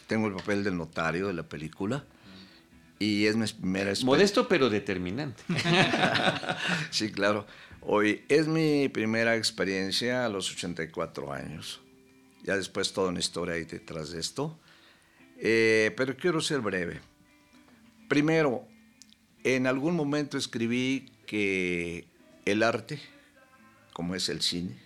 Tengo 0.06 0.28
el 0.28 0.34
papel 0.34 0.64
del 0.64 0.76
notario 0.76 1.26
de 1.26 1.34
la 1.34 1.42
película. 1.44 2.04
Y 2.98 3.26
es 3.26 3.36
mi 3.36 3.46
primera 3.46 3.90
experiencia. 3.90 4.06
Modesto 4.06 4.48
pero 4.48 4.70
determinante. 4.70 5.42
sí, 6.90 7.10
claro. 7.10 7.46
Hoy 7.80 8.24
es 8.28 8.46
mi 8.46 8.88
primera 8.88 9.36
experiencia 9.36 10.24
a 10.24 10.28
los 10.28 10.52
84 10.52 11.32
años. 11.32 11.80
Ya 12.42 12.56
después 12.56 12.92
toda 12.92 13.10
una 13.10 13.20
historia 13.20 13.54
ahí 13.54 13.64
detrás 13.64 14.10
de 14.10 14.20
esto. 14.20 14.58
Eh, 15.38 15.92
pero 15.96 16.16
quiero 16.16 16.40
ser 16.40 16.60
breve. 16.60 17.00
Primero, 18.08 18.66
en 19.44 19.66
algún 19.66 19.96
momento 19.96 20.38
escribí 20.38 21.10
que 21.26 22.06
el 22.44 22.62
arte, 22.62 23.00
como 23.92 24.14
es 24.14 24.28
el 24.28 24.42
cine, 24.42 24.76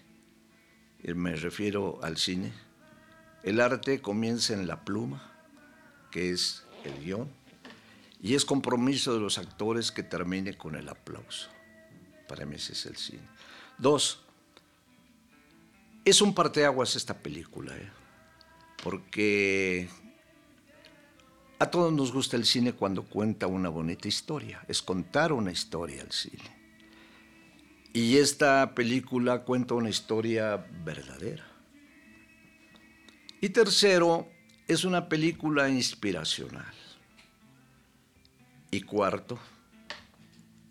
y 1.03 1.13
me 1.15 1.37
refiero 1.37 1.99
al 2.03 2.17
cine, 2.17 2.53
el 3.43 3.61
arte 3.61 4.01
comienza 4.01 4.55
en 4.55 4.67
la 4.67 4.85
pluma, 4.85 5.33
que 6.11 6.31
es 6.31 6.65
el 6.85 7.05
guion, 7.05 7.29
y 8.21 8.35
es 8.35 8.45
compromiso 8.45 9.15
de 9.15 9.21
los 9.21 9.39
actores 9.39 9.93
que 9.93 10.03
termine 10.03 10.57
con 10.57 10.75
el 10.75 10.89
aplauso. 10.89 11.49
Para 12.29 12.45
mí 12.45 12.57
ese 12.57 12.73
es 12.73 12.87
el 12.87 12.97
cine. 12.97 13.23
Dos, 13.79 14.26
es 16.07 16.23
un 16.23 16.33
parteaguas 16.33 16.95
esta 16.95 17.19
película, 17.19 17.77
¿eh? 17.77 17.91
porque 18.83 19.89
a 21.59 21.67
todos 21.69 21.93
nos 21.93 22.13
gusta 22.13 22.37
el 22.37 22.47
cine 22.47 22.73
cuando 22.73 23.03
cuenta 23.03 23.49
una 23.49 23.69
bonita 23.69 24.07
historia, 24.07 24.65
es 24.69 24.83
contar 24.83 25.33
una 25.33 25.51
historia 25.51 26.03
al 26.03 26.13
cine. 26.13 26.45
Y 27.93 28.19
esta 28.19 28.73
película 28.73 29.43
cuenta 29.43 29.75
una 29.75 29.91
historia 29.91 30.65
verdadera. 30.85 31.45
Y 33.41 33.49
tercero, 33.49 34.29
es 34.69 34.85
una 34.85 35.09
película 35.09 35.69
inspiracional. 35.69 36.73
Y 38.71 38.83
cuarto, 38.83 39.41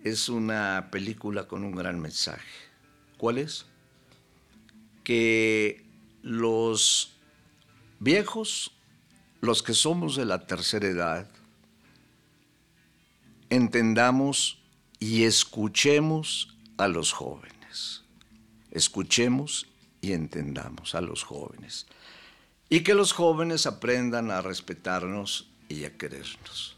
es 0.01 0.29
una 0.29 0.87
película 0.91 1.45
con 1.45 1.65
un 1.65 1.75
gran 1.75 1.99
mensaje. 1.99 2.47
¿Cuál 3.17 3.39
es? 3.39 3.65
Que 5.05 5.85
los 6.21 7.13
viejos, 7.99 8.71
los 9.39 9.63
que 9.63 9.73
somos 9.73 10.17
de 10.17 10.25
la 10.25 10.45
tercera 10.47 10.87
edad, 10.87 11.29
entendamos 13.49 14.59
y 14.99 15.23
escuchemos 15.23 16.57
a 16.77 16.89
los 16.89 17.13
jóvenes. 17.13 18.03
Escuchemos 18.71 19.67
y 20.01 20.11
entendamos 20.11 20.95
a 20.95 21.01
los 21.01 21.23
jóvenes. 21.23 21.85
Y 22.67 22.81
que 22.81 22.95
los 22.95 23.13
jóvenes 23.13 23.67
aprendan 23.67 24.31
a 24.31 24.41
respetarnos 24.41 25.47
y 25.69 25.85
a 25.85 25.95
querernos. 25.95 26.75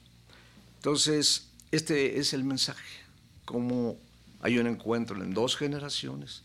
Entonces, 0.76 1.50
este 1.72 2.20
es 2.20 2.34
el 2.34 2.44
mensaje, 2.44 3.00
como 3.46 3.98
hay 4.42 4.60
un 4.60 4.68
encuentro 4.68 5.24
en 5.24 5.34
dos 5.34 5.56
generaciones 5.56 6.44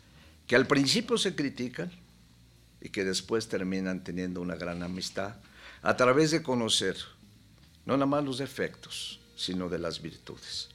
que 0.53 0.57
al 0.57 0.67
principio 0.67 1.17
se 1.17 1.35
critican 1.35 1.91
y 2.83 2.91
que 2.91 3.05
después 3.05 3.49
terminan 3.49 4.05
teniendo 4.05 4.43
una 4.43 4.55
gran 4.55 4.83
amistad 4.83 5.37
a 5.81 5.97
través 5.97 6.31
de 6.31 6.43
conocer 6.43 6.95
no 7.87 7.95
nada 7.95 8.05
más 8.05 8.23
los 8.23 8.37
defectos, 8.37 9.19
sino 9.35 9.71
de 9.71 9.79
las 9.79 10.03
virtudes. 10.03 10.69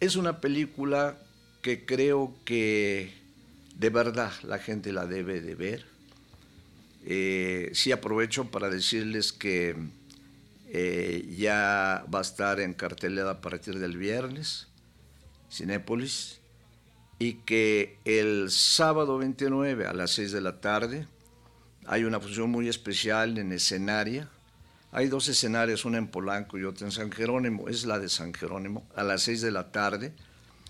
Es 0.00 0.16
una 0.16 0.38
película 0.42 1.16
que 1.62 1.86
creo 1.86 2.34
que 2.44 3.14
de 3.74 3.88
verdad 3.88 4.32
la 4.42 4.58
gente 4.58 4.92
la 4.92 5.06
debe 5.06 5.40
de 5.40 5.54
ver. 5.54 5.86
Eh, 7.06 7.70
sí 7.72 7.90
aprovecho 7.90 8.50
para 8.50 8.68
decirles 8.68 9.32
que 9.32 9.76
eh, 10.68 11.34
ya 11.38 12.04
va 12.14 12.18
a 12.18 12.22
estar 12.22 12.60
en 12.60 12.74
cartelera 12.74 13.30
a 13.30 13.40
partir 13.40 13.78
del 13.78 13.96
viernes, 13.96 14.66
Cinépolis, 15.50 16.38
y 17.18 17.34
que 17.34 17.98
el 18.04 18.50
sábado 18.50 19.18
29 19.18 19.86
a 19.86 19.92
las 19.92 20.12
6 20.12 20.32
de 20.32 20.40
la 20.40 20.60
tarde 20.60 21.06
hay 21.86 22.04
una 22.04 22.20
función 22.20 22.50
muy 22.50 22.68
especial 22.68 23.38
en 23.38 23.52
escenaria. 23.52 24.28
Hay 24.92 25.08
dos 25.08 25.28
escenarios, 25.28 25.84
una 25.84 25.98
en 25.98 26.08
Polanco 26.08 26.58
y 26.58 26.64
otra 26.64 26.86
en 26.86 26.92
San 26.92 27.10
Jerónimo, 27.10 27.68
es 27.68 27.84
la 27.84 27.98
de 27.98 28.08
San 28.08 28.32
Jerónimo, 28.32 28.86
a 28.94 29.02
las 29.02 29.22
6 29.22 29.42
de 29.42 29.50
la 29.50 29.72
tarde. 29.72 30.12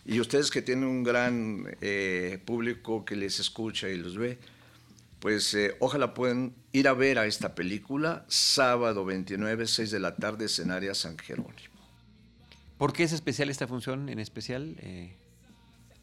Y 0.06 0.20
ustedes 0.20 0.50
que 0.50 0.62
tienen 0.62 0.88
un 0.88 1.02
gran 1.02 1.76
eh, 1.80 2.38
público 2.44 3.04
que 3.04 3.16
les 3.16 3.38
escucha 3.38 3.88
y 3.88 3.96
los 3.96 4.16
ve, 4.16 4.38
pues 5.20 5.54
eh, 5.54 5.76
ojalá 5.80 6.12
puedan 6.12 6.54
ir 6.72 6.88
a 6.88 6.92
ver 6.92 7.18
a 7.18 7.26
esta 7.26 7.54
película, 7.54 8.24
sábado 8.28 9.04
29, 9.04 9.66
6 9.66 9.90
de 9.90 10.00
la 10.00 10.16
tarde, 10.16 10.46
escenaria 10.46 10.94
San 10.94 11.16
Jerónimo. 11.16 11.74
¿Por 12.76 12.92
qué 12.92 13.04
es 13.04 13.12
especial 13.12 13.48
esta 13.48 13.66
función 13.66 14.08
en 14.08 14.18
especial? 14.18 14.76
Eh, 14.80 15.16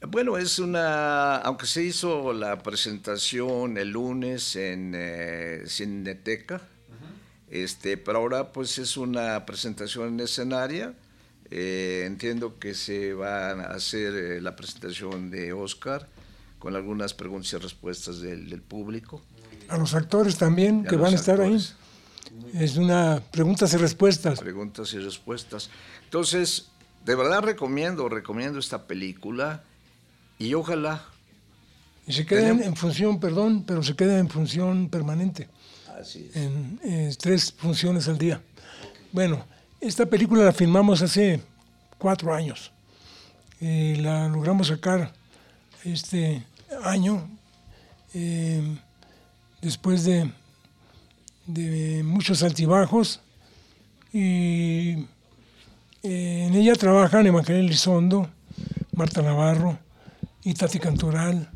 bueno, 0.08 0.38
es 0.38 0.58
una, 0.58 1.38
aunque 1.38 1.67
se 1.67 1.84
hizo 1.84 2.34
la 2.34 2.58
presentación 2.63 3.77
el 3.77 3.89
lunes 3.89 4.55
en 4.55 4.93
eh, 4.96 5.63
Cineteca, 5.67 6.62
este, 7.50 7.98
pero 7.98 8.20
ahora 8.20 8.51
pues 8.51 8.77
es 8.79 8.98
una 8.98 9.46
presentación 9.46 10.08
en 10.10 10.20
escenaria. 10.22 10.93
Eh, 11.51 12.03
entiendo 12.08 12.58
que 12.58 12.74
se 12.74 13.13
va 13.13 13.51
a 13.51 13.74
hacer 13.75 14.13
eh, 14.15 14.41
la 14.41 14.55
presentación 14.55 15.29
de 15.29 15.51
Oscar 15.51 16.08
con 16.58 16.75
algunas 16.75 17.13
preguntas 17.13 17.51
y 17.53 17.58
respuestas 17.58 18.22
del, 18.22 18.62
público. 18.62 19.22
A 19.67 19.77
los 19.77 19.93
actores 19.93 20.38
también 20.38 20.86
que 20.86 20.96
van 20.96 21.12
a 21.12 21.15
estar 21.15 21.41
ahí. 21.41 21.58
Es 22.53 22.77
una 22.77 23.22
preguntas 23.31 23.74
y 23.74 23.77
respuestas. 23.77 24.39
Preguntas 24.39 24.93
y 24.93 25.00
respuestas. 25.00 25.70
Entonces, 26.05 26.70
de 27.05 27.15
verdad 27.15 27.41
recomiendo, 27.41 28.08
recomiendo 28.08 28.58
esta 28.58 28.88
película 28.88 29.63
y 30.41 30.53
ojalá. 30.53 31.05
Y 32.07 32.13
se 32.13 32.25
queda 32.25 32.50
en, 32.50 32.75
función, 32.75 33.19
perdón, 33.19 33.63
pero 33.65 33.83
se 33.83 33.95
queda 33.95 34.17
en 34.17 34.27
función 34.27 34.89
permanente. 34.89 35.48
Así 36.00 36.27
es. 36.29 36.36
En, 36.36 36.79
en 36.83 37.15
tres 37.15 37.53
funciones 37.55 38.07
al 38.07 38.17
día. 38.17 38.41
Bueno, 39.12 39.45
esta 39.79 40.05
película 40.05 40.43
la 40.43 40.51
filmamos 40.51 41.01
hace 41.01 41.41
cuatro 41.98 42.33
años. 42.33 42.71
Y 43.60 43.95
la 43.95 44.27
logramos 44.27 44.67
sacar 44.67 45.13
este 45.83 46.43
año, 46.83 47.27
eh, 48.13 48.77
después 49.62 50.03
de, 50.03 50.31
de, 51.45 52.01
muchos 52.03 52.41
altibajos. 52.41 53.21
Y 54.12 55.05
eh, 56.03 56.45
en 56.48 56.55
ella 56.55 56.74
trabajan 56.74 57.27
Evangelio 57.27 57.62
Elizondo, 57.62 58.29
Marta 58.95 59.21
Navarro, 59.21 59.77
y 60.43 60.53
Tati 60.53 60.79
Cantoral, 60.79 61.50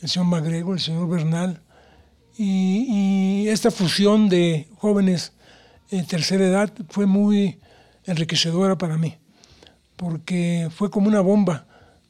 el 0.00 0.08
señor 0.08 0.26
Magrego, 0.26 0.74
el 0.74 0.80
señor 0.80 1.08
Bernal. 1.08 1.62
Y, 2.36 3.44
y 3.44 3.48
esta 3.48 3.70
fusión 3.70 4.28
de 4.28 4.68
jóvenes 4.76 5.32
en 5.90 6.06
tercera 6.06 6.44
edad 6.44 6.72
fue 6.88 7.06
muy 7.06 7.60
enriquecedora 8.04 8.76
para 8.76 8.96
mí, 8.96 9.16
porque 9.96 10.68
fue 10.74 10.90
como 10.90 11.08
una 11.08 11.20
bomba, 11.20 11.66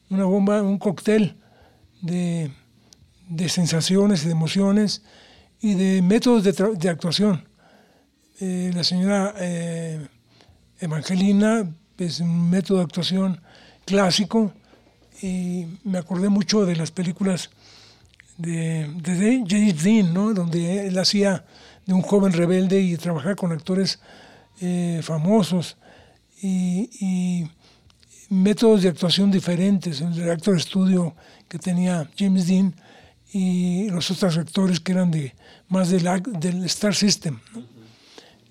una 0.09 0.25
bomba, 0.25 0.61
un 0.61 0.77
cóctel 0.77 1.37
de, 2.01 2.51
de 3.29 3.49
sensaciones 3.49 4.23
y 4.23 4.25
de 4.27 4.31
emociones 4.31 5.03
y 5.59 5.73
de 5.73 6.01
métodos 6.01 6.43
de, 6.43 6.89
actuación. 6.89 7.47
Eh, 8.39 8.71
la 8.73 8.83
señora 8.83 9.33
eh, 9.37 10.07
Evangelina 10.79 11.71
es 11.97 12.19
un 12.19 12.49
método 12.49 12.77
de 12.77 12.83
actuación 12.83 13.41
clásico 13.85 14.53
y 15.21 15.65
me 15.83 15.97
acordé 15.97 16.29
mucho 16.29 16.65
de 16.65 16.75
las 16.75 16.91
películas 16.91 17.49
de, 18.37 18.87
de 19.01 19.43
James 19.47 19.83
Dean, 19.83 20.13
¿no? 20.13 20.33
donde 20.33 20.87
él 20.87 20.97
hacía 20.99 21.45
de 21.85 21.93
un 21.93 22.01
joven 22.01 22.33
rebelde 22.33 22.79
y 22.81 22.95
trabajar 22.97 23.35
con 23.35 23.51
actores 23.51 23.99
eh, 24.59 25.01
famosos 25.03 25.77
y, 26.41 27.47
métodos 28.29 28.81
de 28.81 28.89
actuación 28.89 29.31
diferentes. 29.31 30.01
El 30.01 30.29
actor 30.29 30.57
estudio 30.57 31.15
que 31.47 31.57
tenía 31.57 32.09
James 32.17 32.47
Dean 32.47 32.75
y 33.31 33.89
los 33.89 34.11
otros 34.11 34.37
actores 34.37 34.81
que 34.81 34.91
eran 34.91 35.09
de 35.11 35.33
más 35.69 35.89
del, 35.89 36.09
del 36.39 36.65
Star 36.65 36.93
System. 36.93 37.39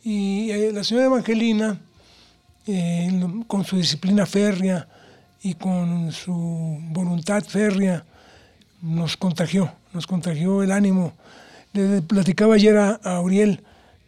Y 0.02 0.50
eh, 0.50 0.72
la 0.72 0.82
señora 0.82 1.06
Evangelina, 1.06 1.78
eh, 2.66 3.22
con 3.46 3.64
su 3.64 3.76
disciplina 3.76 4.24
férrea 4.24 4.88
y 5.46 5.54
con 5.54 6.10
su 6.10 6.78
voluntad 6.90 7.44
férrea, 7.44 8.04
nos 8.82 9.16
contagió, 9.16 9.72
nos 9.92 10.06
contagió 10.06 10.62
el 10.62 10.72
ánimo 10.72 11.12
le 11.76 12.02
platicaba 12.02 12.54
ayer 12.54 12.76
a, 12.76 12.94
Auriel 13.04 13.62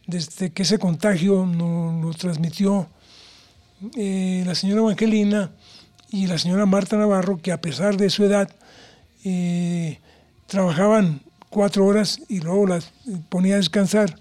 desde 0.07 0.51
que 0.51 0.63
ese 0.63 0.79
contagio 0.79 1.45
nos 1.47 2.03
lo 2.03 2.13
transmitió 2.15 2.89
eh, 3.97 4.43
la 4.47 4.55
señora 4.55 4.81
Evangelina 4.81 5.51
y 6.11 6.27
la 6.27 6.39
señora 6.39 6.67
Marta 6.67 6.97
Navarro, 6.97 7.39
que 7.39 7.53
a 7.53 7.61
pesar 7.61 7.97
de 7.97 8.09
su 8.09 8.25
edad 8.25 8.51
eh, 9.25 9.99
trabajaban 10.47 11.21
cuatro 11.51 11.85
horas 11.85 12.21
y 12.29 12.41
luego 12.41 12.67
las 12.67 12.91
ponía 13.29 13.55
a 13.55 13.59
descansar. 13.59 14.19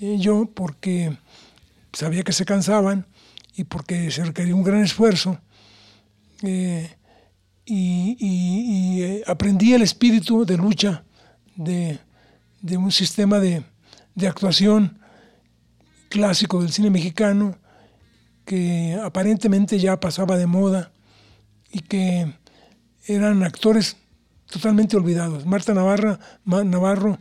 Eh, 0.00 0.16
yo, 0.20 0.48
porque 0.52 1.16
sabía 1.92 2.22
que 2.22 2.32
se 2.32 2.44
cansaban 2.44 3.06
y 3.56 3.64
porque 3.64 4.10
se 4.10 4.22
requería 4.22 4.54
un 4.54 4.62
gran 4.62 4.84
esfuerzo, 4.84 5.38
y, 6.42 6.86
y, 7.64 9.22
aprendí 9.26 9.72
el 9.72 9.82
espíritu 9.82 10.44
de 10.44 10.56
lucha 10.56 11.04
de, 11.56 11.98
de 12.60 12.76
un 12.76 12.92
sistema 12.92 13.38
de, 13.40 13.64
de 14.14 14.28
actuación 14.28 14.98
clásico 16.08 16.62
del 16.62 16.72
cine 16.72 16.90
mexicano 16.90 17.58
que 18.44 18.98
aparentemente 19.02 19.78
ya 19.78 19.98
pasaba 19.98 20.36
de 20.36 20.46
moda 20.46 20.92
y 21.70 21.80
que 21.80 22.32
eran 23.06 23.42
actores 23.42 23.96
totalmente 24.46 24.96
olvidados. 24.96 25.44
Marta 25.44 25.74
Navarra, 25.74 26.18
Navarro 26.44 27.18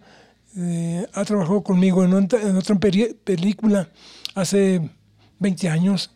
eh, 0.55 1.05
ha 1.13 1.25
trabajado 1.25 1.63
conmigo 1.63 2.03
en, 2.03 2.13
en 2.13 2.55
otra 2.55 2.75
película 2.75 3.89
hace 4.35 4.89
20 5.39 5.69
años, 5.69 6.14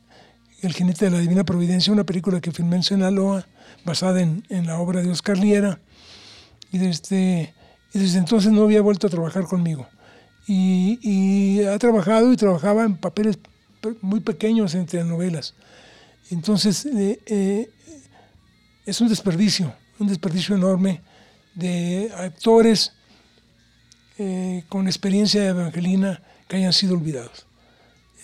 El 0.62 0.74
jinete 0.74 1.06
de 1.06 1.12
la 1.12 1.20
Divina 1.20 1.44
Providencia, 1.44 1.94
una 1.94 2.04
película 2.04 2.42
que 2.42 2.52
filmé 2.52 2.78
en 2.78 2.84
Sinaloa, 2.84 3.46
basada 3.86 4.22
en, 4.22 4.44
en 4.50 4.68
la 4.68 4.80
obra 4.80 5.02
de 5.02 5.10
Oscar 5.10 5.38
Liera. 5.38 5.80
Y 6.72 6.78
desde 6.78 7.54
y 7.94 8.00
desde 8.00 8.20
entonces 8.20 8.52
no 8.52 8.64
había 8.64 8.82
vuelto 8.82 9.08
a 9.08 9.10
trabajar 9.10 9.46
conmigo. 9.46 9.88
Y, 10.48 11.62
ha 11.64 11.78
trabajado 11.78 12.34
y 12.34 12.36
trabajaba 12.36 12.84
en 12.84 12.98
papeles 12.98 13.38
muy 14.02 14.20
pequeños 14.20 14.74
entre 14.74 15.04
novelas. 15.04 15.54
Entonces, 16.32 16.86
eh, 16.86 17.20
eh, 17.28 17.70
es 18.86 19.00
un 19.00 19.10
desperdicio, 19.10 19.74
un 20.00 20.08
desperdicio 20.08 20.56
enorme 20.56 21.02
de 21.54 22.12
actores 22.16 22.94
eh, 24.18 24.64
con 24.70 24.88
experiencia 24.88 25.48
Evangelina 25.48 26.22
que 26.48 26.58
hayan 26.58 26.74
sido 26.74 26.96
olvidados. 26.96 27.46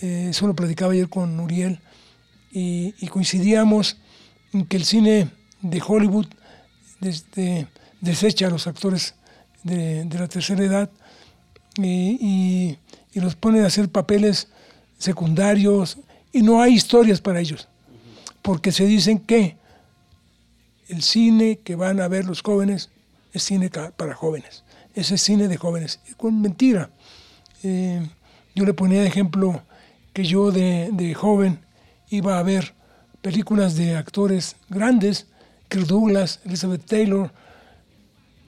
eso 0.01 0.47
lo 0.47 0.55
platicaba 0.55 0.93
ayer 0.93 1.09
con 1.09 1.39
Uriel 1.39 1.79
y, 2.57 3.07
coincidíamos 3.07 3.97
en 4.53 4.65
que 4.65 4.77
el 4.77 4.85
cine 4.85 5.29
de 5.61 5.83
Hollywood 5.85 6.27
desecha 7.99 8.47
a 8.47 8.49
los 8.49 8.65
actores 8.65 9.15
de, 9.63 10.05
la 10.05 10.27
tercera 10.29 10.63
edad 10.63 10.89
y, 11.77 12.77
los 13.13 13.35
pone 13.35 13.61
a 13.61 13.67
hacer 13.67 13.89
papeles 13.89 14.47
secundarios 14.97 15.97
y 16.31 16.41
no 16.41 16.61
hay 16.61 16.73
historias 16.73 17.21
para 17.21 17.39
ellos, 17.39 17.67
porque 18.41 18.71
se 18.71 18.85
dicen 18.85 19.19
que 19.19 19.57
el 20.87 21.01
cine 21.01 21.59
que 21.63 21.75
van 21.75 21.99
a 21.99 22.07
ver 22.07 22.25
los 22.25 22.41
jóvenes 22.41 22.89
es 23.33 23.43
cine 23.43 23.69
para 23.69 24.15
jóvenes, 24.15 24.63
ese 24.93 25.15
es 25.15 25.21
cine 25.21 25.47
de 25.47 25.57
jóvenes, 25.57 25.99
con 26.17 26.41
mentira. 26.41 26.89
Eh, 27.63 28.05
yo 28.53 28.65
le 28.65 28.73
ponía 28.73 29.01
de 29.01 29.07
ejemplo 29.07 29.61
que 30.13 30.23
yo 30.23 30.51
de, 30.51 31.13
joven 31.13 31.64
iba 32.09 32.37
a 32.37 32.43
ver 32.43 32.73
películas 33.21 33.75
de 33.75 33.95
actores 33.95 34.55
grandes, 34.69 35.27
Kirk 35.67 35.87
Douglas, 35.87 36.39
Elizabeth 36.45 36.85
Taylor, 36.85 37.31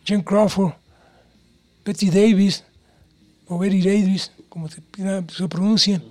Jane 0.05 0.23
Crawford, 0.23 0.73
Betty 1.83 2.09
Davis, 2.09 2.63
o 3.47 3.57
Betty 3.57 3.81
Davis, 3.81 4.31
como 4.49 4.67
se, 4.69 4.81
pronuncia, 5.47 6.01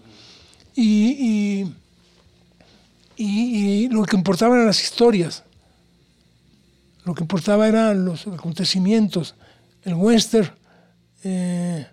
y, 0.74 1.64
y, 3.16 3.88
lo 3.88 4.04
que 4.04 4.16
importaba 4.16 4.56
eran 4.56 4.66
las 4.66 4.82
historias, 4.82 5.44
lo 7.04 7.14
que 7.14 7.22
importaba 7.22 7.68
eran 7.68 8.04
los 8.04 8.26
acontecimientos, 8.26 9.34
el 9.84 9.94
western, 9.94 10.50
eh, 11.22 11.86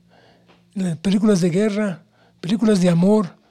películas 1.01 1.39
de 1.39 1.49
guerra, 1.49 2.03
películas 2.41 2.81
de 2.81 2.89
amor, 2.89 3.42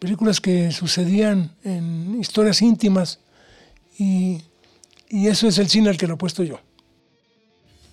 películas 0.00 0.40
que 0.40 0.72
sucedían 0.72 1.52
en 1.62 2.18
historias 2.18 2.60
íntimas, 2.62 3.20
y, 3.96 4.42
y 5.08 5.28
eso 5.28 5.46
es 5.46 5.58
el 5.58 5.68
cine 5.68 5.90
al 5.90 5.96
que 5.96 6.08
lo 6.08 6.14
he 6.14 6.16
puesto 6.16 6.42
yo. 6.42 6.58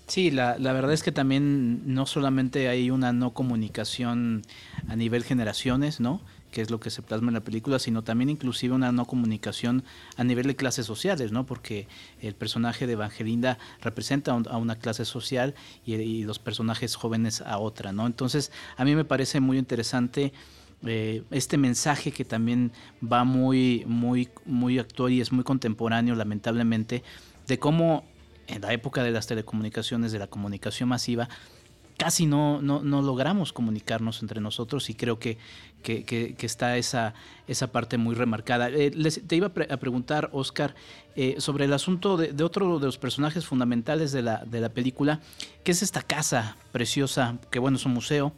Sí, 0.07 0.31
la, 0.31 0.57
la, 0.57 0.71
verdad 0.71 0.93
es 0.93 1.03
que 1.03 1.11
también 1.11 1.93
no 1.93 2.05
solamente 2.05 2.69
hay 2.69 2.89
una 2.89 3.11
no 3.11 3.33
comunicación 3.33 4.41
a 4.87 4.95
nivel 4.95 5.25
generaciones, 5.25 5.99
¿no? 5.99 6.21
que 6.51 6.61
es 6.61 6.71
lo 6.71 6.79
que 6.79 6.89
se 6.89 7.01
plasma 7.01 7.27
en 7.29 7.35
la 7.35 7.43
película, 7.43 7.79
sino 7.79 8.03
también 8.03 8.29
inclusive 8.29 8.73
una 8.73 8.91
no 8.91 9.05
comunicación 9.05 9.83
a 10.15 10.23
nivel 10.23 10.47
de 10.47 10.55
clases 10.55 10.85
sociales, 10.85 11.31
¿no? 11.31 11.45
Porque 11.45 11.87
el 12.21 12.35
personaje 12.35 12.87
de 12.87 12.93
Evangelinda 12.93 13.57
representa 13.81 14.31
a 14.31 14.57
una 14.57 14.75
clase 14.75 15.05
social 15.05 15.55
y, 15.85 16.23
los 16.23 16.39
personajes 16.39 16.95
jóvenes 16.95 17.41
a 17.41 17.57
otra, 17.57 17.91
¿no? 17.91 18.07
Entonces, 18.07 18.51
a 18.75 18.85
mí 18.85 18.95
me 18.95 19.05
parece 19.05 19.39
muy 19.39 19.57
interesante 19.57 20.33
eh, 20.85 21.23
este 21.31 21.57
mensaje 21.57 22.11
que 22.11 22.23
también 22.23 22.71
va 23.01 23.23
muy, 23.23 23.83
muy, 23.87 24.29
muy 24.45 24.77
actual 24.77 25.11
y 25.11 25.21
es 25.21 25.31
muy 25.31 25.43
contemporáneo, 25.43 26.15
lamentablemente, 26.15 27.03
de 27.47 27.59
cómo 27.59 28.05
en 28.47 28.61
la 28.61 28.73
época 28.73 29.03
de 29.03 29.11
las 29.11 29.27
telecomunicaciones, 29.27 30.11
de 30.11 30.19
la 30.19 30.27
comunicación 30.27 30.89
masiva, 30.89 31.29
casi 31.97 32.27
no, 32.27 32.61
no, 32.61 33.01
logramos 33.01 33.51
comunicarnos 33.51 34.21
entre 34.21 34.39
nosotros 34.39 34.89
y 34.91 34.93
creo 34.93 35.17
que, 35.17 35.39
que, 35.81 36.35
está 36.39 36.77
esa, 36.77 37.15
esa 37.47 37.71
parte 37.71 37.97
muy 37.97 38.13
remarcada. 38.13 38.69
Eh, 38.69 38.91
te 38.91 39.35
iba 39.35 39.47
a, 39.47 39.77
preguntar, 39.77 40.29
Oscar, 40.31 40.75
eh, 41.15 41.35
sobre 41.39 41.65
el 41.65 41.73
asunto 41.73 42.15
de, 42.17 42.43
otro 42.43 42.77
de 42.77 42.85
los 42.85 42.99
personajes 42.99 43.45
fundamentales 43.47 44.11
de 44.11 44.21
la, 44.21 44.43
de 44.45 44.61
la 44.61 44.69
película, 44.69 45.21
que 45.63 45.71
es 45.71 45.81
esta 45.81 46.03
casa 46.03 46.55
preciosa, 46.71 47.39
que 47.49 47.57
bueno, 47.57 47.77
es 47.77 47.85
un 47.85 47.93
museo. 47.93 48.31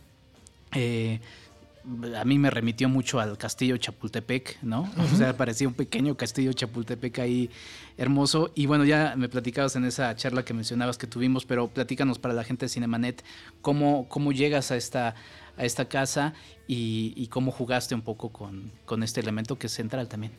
A 2.16 2.26
mí 2.26 2.38
me 2.38 2.50
remitió 2.50 2.90
mucho 2.90 3.20
al 3.20 3.38
castillo 3.38 3.78
Chapultepec, 3.78 4.62
¿no? 4.62 4.90
O 4.98 5.18
sea, 5.18 5.36
parecía 5.36 5.68
un 5.68 5.74
pequeño 5.74 6.16
castillo 6.16 6.54
Chapultepec 6.54 7.20
ahí 7.20 7.50
hermoso. 7.98 8.52
Y 8.56 8.66
bueno, 8.66 8.86
ya 8.86 9.16
me 9.18 9.30
platicabas 9.30 9.76
en 9.76 9.86
esa 9.86 10.16
charla 10.16 10.44
que 10.44 10.54
mencionabas 10.54 10.98
que 10.98 11.08
tuvimos, 11.08 11.46
pero 11.46 11.68
platícanos 11.68 12.20
para 12.20 12.34
la 12.34 12.44
gente 12.44 12.66
de 12.66 12.70
Cinemanet, 12.70 13.24
¿cómo, 13.62 14.08
cómo 14.08 14.32
llegas 14.32 14.72
a 14.72 14.78
esta, 14.78 15.16
a 15.58 15.66
esta 15.66 15.86
casa 15.86 16.34
y, 16.68 17.28
cómo 17.28 17.52
jugaste 17.52 17.96
un 17.96 18.02
poco 18.02 18.30
con, 18.30 18.72
con, 18.86 19.04
este 19.04 19.20
elemento 19.20 19.58
que 19.58 19.68
es 19.68 19.74
central 19.74 20.08
también? 20.08 20.32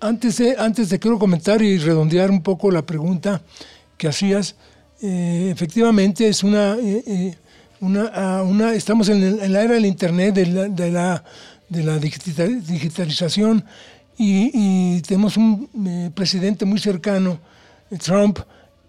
Antes 0.00 0.38
de, 0.38 0.56
antes 0.58 0.90
de 0.90 0.98
quiero 0.98 1.18
comentar 1.18 1.62
y 1.62 1.78
redondear 1.78 2.30
un 2.30 2.42
poco 2.42 2.70
la 2.70 2.84
pregunta 2.84 3.42
que 3.96 4.08
hacías, 4.08 4.56
eh, 5.02 5.50
efectivamente 5.52 6.28
es 6.28 6.42
una... 6.42 6.76
Eh, 6.76 7.04
eh, 7.06 7.34
una, 7.80 8.42
una, 8.42 8.74
estamos 8.74 9.08
en, 9.08 9.52
la 9.52 9.62
era 9.62 9.74
del 9.74 9.86
Internet, 9.86 10.34
de 10.34 10.46
la, 10.46 10.68
de 10.68 10.90
la, 10.90 11.24
de 11.68 11.82
la 11.82 11.98
digitalización, 11.98 13.64
y, 14.16 15.00
tenemos 15.02 15.36
un 15.36 15.68
eh, 15.86 16.10
presidente 16.14 16.64
muy 16.64 16.78
cercano, 16.78 17.40
Trump, 18.02 18.38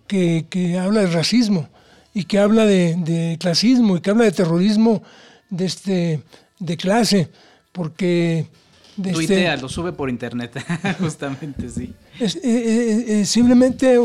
que, 0.07 0.45
que, 0.49 0.77
habla 0.77 1.01
de 1.01 1.07
racismo 1.07 1.67
y 2.13 2.25
que 2.25 2.37
habla 2.39 2.65
de, 2.65 3.37
clasismo 3.39 3.97
y 3.97 4.01
que 4.01 4.11
habla 4.11 4.25
de 4.25 4.31
terrorismo 4.31 5.01
de, 5.49 5.65
este, 5.65 6.21
de 6.59 6.77
clase, 6.77 7.29
porque... 7.71 8.47
De 8.95 9.11
Tuitea, 9.11 9.57
lo 9.57 9.67
sube 9.67 9.91
por 9.91 10.09
internet, 10.09 10.63
justamente, 10.99 11.69
sí. 11.69 11.93
Es, 12.17 12.37
eh, 12.37 13.21
eh, 13.21 13.25
simplemente 13.25 13.99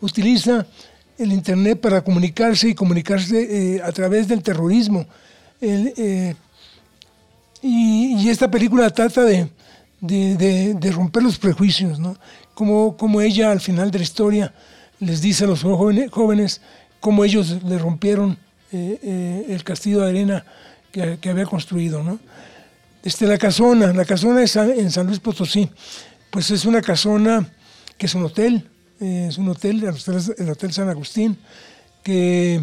utiliza 0.00 0.66
el 1.18 1.32
Internet 1.32 1.80
para 1.80 2.02
comunicarse 2.02 2.68
y 2.68 2.74
comunicarse 2.74 3.80
a 3.82 3.92
través 3.92 4.28
del 4.28 4.42
terrorismo. 4.42 5.06
y, 7.62 8.28
esta 8.28 8.50
película 8.50 8.90
trata 8.90 9.22
de, 9.22 9.48
de, 10.00 10.92
romper 10.92 11.22
los 11.22 11.38
prejuicios, 11.38 11.98
¿no? 11.98 12.16
Como, 12.54 12.96
como 12.96 13.20
ella 13.20 13.50
al 13.50 13.60
final 13.60 13.90
de 13.90 13.98
la 13.98 14.04
historia 14.04 14.54
les 15.00 15.20
dice 15.20 15.44
a 15.44 15.46
los 15.46 15.62
jóvenes, 15.62 16.10
jóvenes 16.10 16.60
cómo 17.00 17.24
ellos 17.24 17.62
le 17.64 17.78
rompieron 17.78 18.38
eh, 18.72 18.98
eh, 19.02 19.46
el 19.48 19.62
castillo 19.64 20.00
de 20.00 20.10
arena 20.10 20.44
que, 20.92 21.18
que, 21.20 21.30
había 21.30 21.44
construido, 21.46 22.02
¿no? 22.02 22.18
Este, 23.02 23.26
la 23.26 23.36
casona, 23.38 23.92
la 23.92 24.04
casona 24.04 24.42
en 24.42 24.90
San 24.90 25.06
Luis 25.06 25.20
Potosí, 25.20 25.68
pues 26.30 26.50
es 26.50 26.64
una 26.64 26.80
casona 26.80 27.46
que 27.98 28.06
es 28.06 28.14
un 28.14 28.24
hotel, 28.24 28.68
eh, 29.00 29.26
es 29.28 29.38
un 29.38 29.48
hotel, 29.48 29.84
el 30.38 30.50
Hotel 30.50 30.72
San 30.72 30.88
Agustín, 30.88 31.36
que 32.02 32.60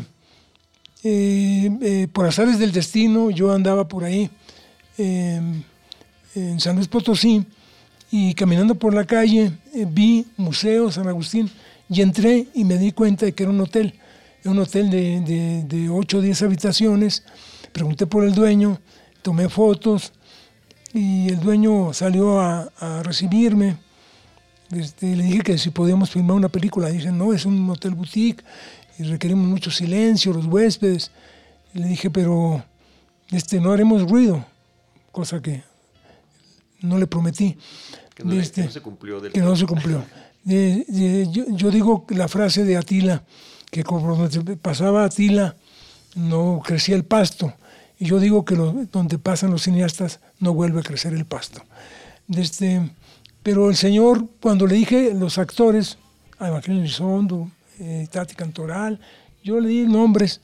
por 2.13 2.27
azares 2.27 2.59
del 2.59 2.71
destino 2.71 3.31
yo 3.31 3.51
andaba 3.51 3.87
por 3.87 4.03
ahí 4.03 4.29
en 4.97 6.59
San 6.59 6.75
Luis 6.75 6.87
Potosí 6.87 7.45
y 8.11 8.33
caminando 8.33 8.75
por 8.75 8.93
la 8.93 9.05
calle 9.05 9.53
eh, 9.73 9.87
vi 9.89 10.27
Museo 10.37 10.91
San 10.91 11.07
Agustín 11.07 11.49
y 11.89 12.01
entré 12.01 12.47
y 12.53 12.65
me 12.65 12.77
di 12.77 12.91
cuenta 12.91 13.25
de 13.25 13.33
que 13.33 13.43
era 13.43 13.51
un 13.51 13.61
hotel, 13.61 13.93
un 14.45 14.59
hotel 14.59 14.89
de, 14.89 15.63
de, 15.67 15.89
8 15.89 16.17
o 16.17 16.21
10 16.21 16.41
habitaciones. 16.43 17.23
Pregunté 17.73 18.07
por 18.07 18.23
el 18.23 18.33
dueño, 18.33 18.79
tomé 19.21 19.49
fotos 19.49 20.13
y 20.93 21.29
el 21.29 21.39
dueño 21.39 21.93
salió 21.93 22.39
a, 22.39 22.69
recibirme. 23.03 23.77
Este, 24.71 25.15
le 25.15 25.23
dije 25.23 25.41
que 25.41 25.57
si 25.57 25.69
podíamos 25.69 26.11
filmar 26.11 26.37
una 26.37 26.49
película. 26.49 26.89
Dicen, 26.89 27.17
no, 27.17 27.33
es 27.33 27.45
un 27.45 27.69
hotel 27.69 27.95
boutique 27.95 28.43
y 28.97 29.03
requerimos 29.03 29.47
mucho 29.47 29.71
silencio, 29.71 30.33
los 30.33 30.45
huéspedes. 30.45 31.11
le 31.73 31.87
dije, 31.87 32.09
pero 32.09 32.63
este, 33.31 33.59
no 33.59 33.71
haremos 33.71 34.09
ruido, 34.09 34.45
cosa 35.11 35.41
que 35.41 35.63
no 36.81 36.97
le 36.97 37.07
prometí. 37.07 37.57
Que 38.15 38.23
no, 38.23 38.33
este, 38.33 38.69
se 38.69 38.81
cumplió. 38.81 39.21
que 39.21 39.39
no 39.39 39.55
se 39.55 39.65
cumplió. 39.65 40.03
yo, 40.45 41.71
digo 41.71 42.05
la 42.09 42.27
frase 42.27 42.63
de 42.63 42.77
Atila, 42.77 43.23
que 43.69 43.83
cuando 43.83 44.29
pasaba 44.61 45.05
Atila 45.05 45.55
no 46.15 46.61
crecía 46.63 46.95
el 46.95 47.03
pasto. 47.03 47.53
Y 47.99 48.05
yo 48.05 48.19
digo 48.19 48.45
que 48.45 48.55
donde 48.55 49.19
pasan 49.19 49.51
los 49.51 49.63
cineastas 49.63 50.19
no 50.39 50.53
vuelve 50.53 50.79
a 50.79 50.83
crecer 50.83 51.13
el 51.13 51.25
pasto. 51.25 51.61
Este, 52.35 52.81
pero 53.43 53.69
el 53.69 53.75
Señor, 53.75 54.27
cuando 54.39 54.67
le 54.67 54.75
dije 54.75 55.13
los 55.13 55.37
actores, 55.37 55.97
a 56.37 56.47
Evangelio 56.47 56.81
Elizondo, 56.81 57.49
eh, 57.79 58.07
Tati 58.11 58.35
Cantoral, 58.35 58.99
yo 59.43 59.59
le 59.59 59.69
di 59.69 59.83
nombres. 59.85 60.41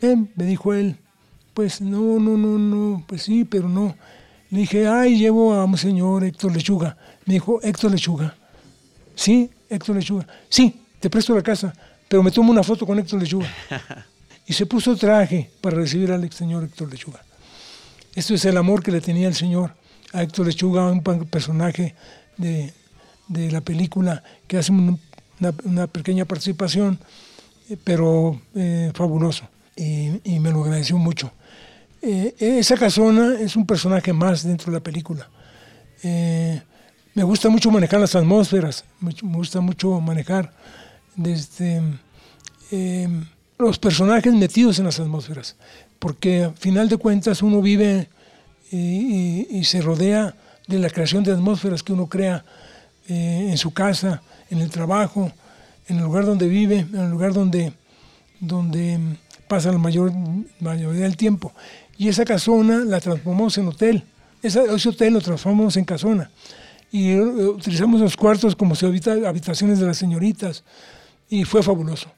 me 0.00 0.44
dijo 0.44 0.72
él, 0.72 0.96
pues 1.52 1.80
no, 1.80 2.18
no, 2.18 2.36
no, 2.36 2.58
no, 2.58 3.04
pues 3.06 3.22
sí, 3.22 3.44
pero 3.44 3.68
no. 3.68 3.94
Le 4.50 4.60
dije, 4.60 4.86
ay, 4.86 5.18
llevo 5.18 5.52
a 5.52 5.64
un 5.64 5.76
señor 5.76 6.24
Héctor 6.24 6.54
Lechuga. 6.54 6.96
Me 7.24 7.34
dijo, 7.34 7.60
Héctor 7.62 7.90
Lechuga. 7.90 8.34
Sí, 9.14 9.50
Héctor 9.68 9.96
Lechuga. 9.96 10.26
Sí, 10.48 10.80
te 11.00 11.10
presto 11.10 11.34
la 11.34 11.42
casa, 11.42 11.74
pero 12.08 12.22
me 12.22 12.30
tomo 12.30 12.52
una 12.52 12.62
foto 12.62 12.86
con 12.86 12.98
Héctor 12.98 13.20
Lechuga. 13.20 13.48
y 14.46 14.52
se 14.52 14.64
puso 14.64 14.96
traje 14.96 15.50
para 15.60 15.76
recibir 15.76 16.12
al 16.12 16.30
señor 16.32 16.64
Héctor 16.64 16.90
Lechuga. 16.90 17.22
Esto 18.14 18.34
es 18.34 18.44
el 18.46 18.56
amor 18.56 18.82
que 18.82 18.90
le 18.90 19.00
tenía 19.00 19.28
el 19.28 19.34
señor 19.34 19.74
a 20.16 20.22
Héctor 20.22 20.46
Lechuga, 20.46 20.90
un 20.90 21.02
personaje 21.02 21.94
de, 22.38 22.72
la 23.28 23.60
película 23.60 24.22
que 24.46 24.56
hace 24.56 24.72
una, 24.72 25.86
pequeña 25.88 26.24
participación, 26.24 26.98
eh, 27.68 27.76
pero 27.84 28.40
eh, 28.54 28.90
fabuloso. 28.94 29.46
y 29.76 30.40
me 30.40 30.50
lo 30.50 30.64
agradeció 30.64 30.96
mucho. 30.96 31.30
Eh, 32.00 32.34
esa 32.38 32.76
casona 32.76 33.38
es 33.38 33.56
un 33.56 33.66
personaje 33.66 34.12
más 34.14 34.42
dentro 34.42 34.72
de 34.72 34.78
la 34.78 34.82
película. 34.82 35.28
Eh, 36.02 36.62
me 37.14 37.22
gusta 37.22 37.50
mucho 37.50 37.70
manejar 37.70 38.00
las 38.00 38.14
atmósferas, 38.14 38.84
me, 39.00 39.12
gusta 39.22 39.60
mucho 39.60 40.00
manejar 40.00 40.52
desde 41.14 41.82
los 43.58 43.78
personajes 43.78 44.32
metidos 44.32 44.78
en 44.78 44.86
las 44.86 44.98
atmósferas, 44.98 45.56
porque 45.98 46.44
al 46.44 46.56
final 46.56 46.88
de 46.88 46.96
cuentas 46.96 47.42
uno 47.42 47.60
vive 47.60 48.08
y, 48.70 49.64
se 49.64 49.80
rodea 49.80 50.34
de 50.66 50.78
la 50.78 50.90
creación 50.90 51.24
de 51.24 51.32
atmósferas 51.32 51.82
que 51.82 51.92
uno 51.92 52.08
crea 52.08 52.44
eh, 53.08 53.48
en 53.50 53.58
su 53.58 53.72
casa, 53.72 54.22
en 54.50 54.60
el 54.60 54.70
trabajo, 54.70 55.32
en 55.88 55.98
el 55.98 56.04
lugar 56.04 56.26
donde 56.26 56.48
vive, 56.48 56.80
en 56.80 57.00
el 57.00 57.10
lugar 57.10 57.32
donde, 57.32 57.72
donde 58.40 58.98
pasa 59.48 59.72
la 59.72 59.78
mayor 59.78 60.12
mayoría 60.60 61.02
del 61.02 61.16
tiempo. 61.16 61.52
Y 61.98 62.08
esa 62.08 62.24
casona 62.24 62.84
la 62.84 63.00
transformamos 63.00 63.56
en 63.58 63.68
hotel. 63.68 64.04
ese 64.42 64.88
hotel 64.88 65.14
lo 65.14 65.20
transformamos 65.20 65.76
en 65.76 65.84
casona. 65.84 66.30
Y 66.90 67.10
eh, 67.10 67.20
utilizamos 67.20 68.00
los 68.00 68.16
cuartos 68.16 68.54
como 68.56 68.74
si 68.74 68.86
habitaciones 68.86 69.78
de 69.78 69.86
las 69.86 69.98
señoritas. 69.98 70.64
Y 71.28 71.44
fue 71.44 71.62
fabuloso. 71.62 72.10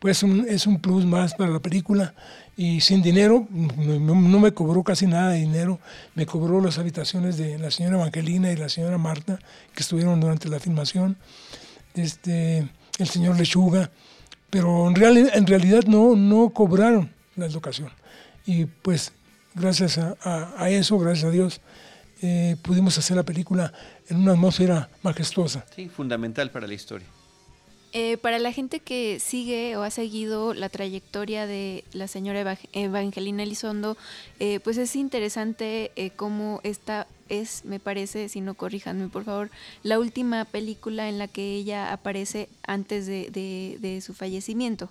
Pues 0.00 0.22
es 0.22 0.66
un 0.66 0.80
plus 0.80 1.04
más 1.04 1.34
para 1.34 1.50
la 1.50 1.60
película. 1.60 2.14
Y 2.56 2.80
sin 2.80 3.00
dinero, 3.00 3.46
no, 3.50 4.14
me 4.14 4.52
cobró 4.52 4.82
casi 4.82 5.06
nada 5.06 5.30
de 5.30 5.38
dinero. 5.38 5.78
Me 6.14 6.26
cobró 6.26 6.60
las 6.60 6.78
habitaciones 6.78 7.36
de 7.36 7.58
la 7.58 7.70
señora 7.70 7.96
Evangelina 7.96 8.50
y 8.50 8.56
la 8.56 8.68
señora 8.68 8.98
Marta, 8.98 9.38
que 9.74 9.82
estuvieron 9.82 10.20
durante 10.20 10.48
la 10.48 10.58
filmación. 10.58 11.16
Este, 11.94 12.68
el 12.98 13.08
señor 13.08 13.38
Lechuga. 13.38 13.90
Pero 14.50 14.88
en, 14.88 14.94
real, 14.94 15.30
en 15.32 15.46
realidad 15.46 15.84
no, 15.86 16.16
no 16.16 16.50
cobraron 16.50 17.12
la 17.36 17.48
locación. 17.48 17.90
Y 18.46 18.64
pues 18.64 19.12
gracias 19.54 19.98
a, 19.98 20.70
eso, 20.70 20.98
gracias 20.98 21.24
a 21.26 21.30
Dios, 21.30 21.60
eh, 22.22 22.56
pudimos 22.62 22.96
hacer 22.98 23.16
la 23.16 23.22
película 23.22 23.72
en 24.08 24.18
una 24.18 24.32
atmósfera 24.32 24.88
majestuosa. 25.02 25.64
Sí, 25.74 25.88
fundamental 25.88 26.50
para 26.50 26.66
la 26.66 26.74
historia. 26.74 27.06
Eh, 27.92 28.18
para 28.18 28.38
la 28.38 28.52
gente 28.52 28.80
que 28.80 29.18
sigue 29.18 29.76
o 29.76 29.82
ha 29.82 29.90
seguido 29.90 30.54
la 30.54 30.68
trayectoria 30.68 31.46
de 31.46 31.84
la 31.92 32.06
señora 32.06 32.56
Evangelina 32.72 33.42
Elizondo, 33.42 33.96
eh, 34.38 34.60
pues 34.60 34.78
es 34.78 34.94
interesante 34.94 35.90
cómo 36.16 36.60
esta 36.62 37.06
es, 37.30 37.64
me 37.64 37.80
parece, 37.80 38.28
si 38.28 38.40
no 38.40 38.54
corríjanme 38.54 39.08
por 39.08 39.24
favor, 39.24 39.50
la 39.82 39.98
última 39.98 40.44
película 40.44 41.08
en 41.08 41.18
la 41.18 41.28
que 41.28 41.54
ella 41.54 41.92
aparece 41.92 42.48
antes 42.66 43.06
de, 43.06 44.00
su 44.04 44.14
fallecimiento, 44.14 44.90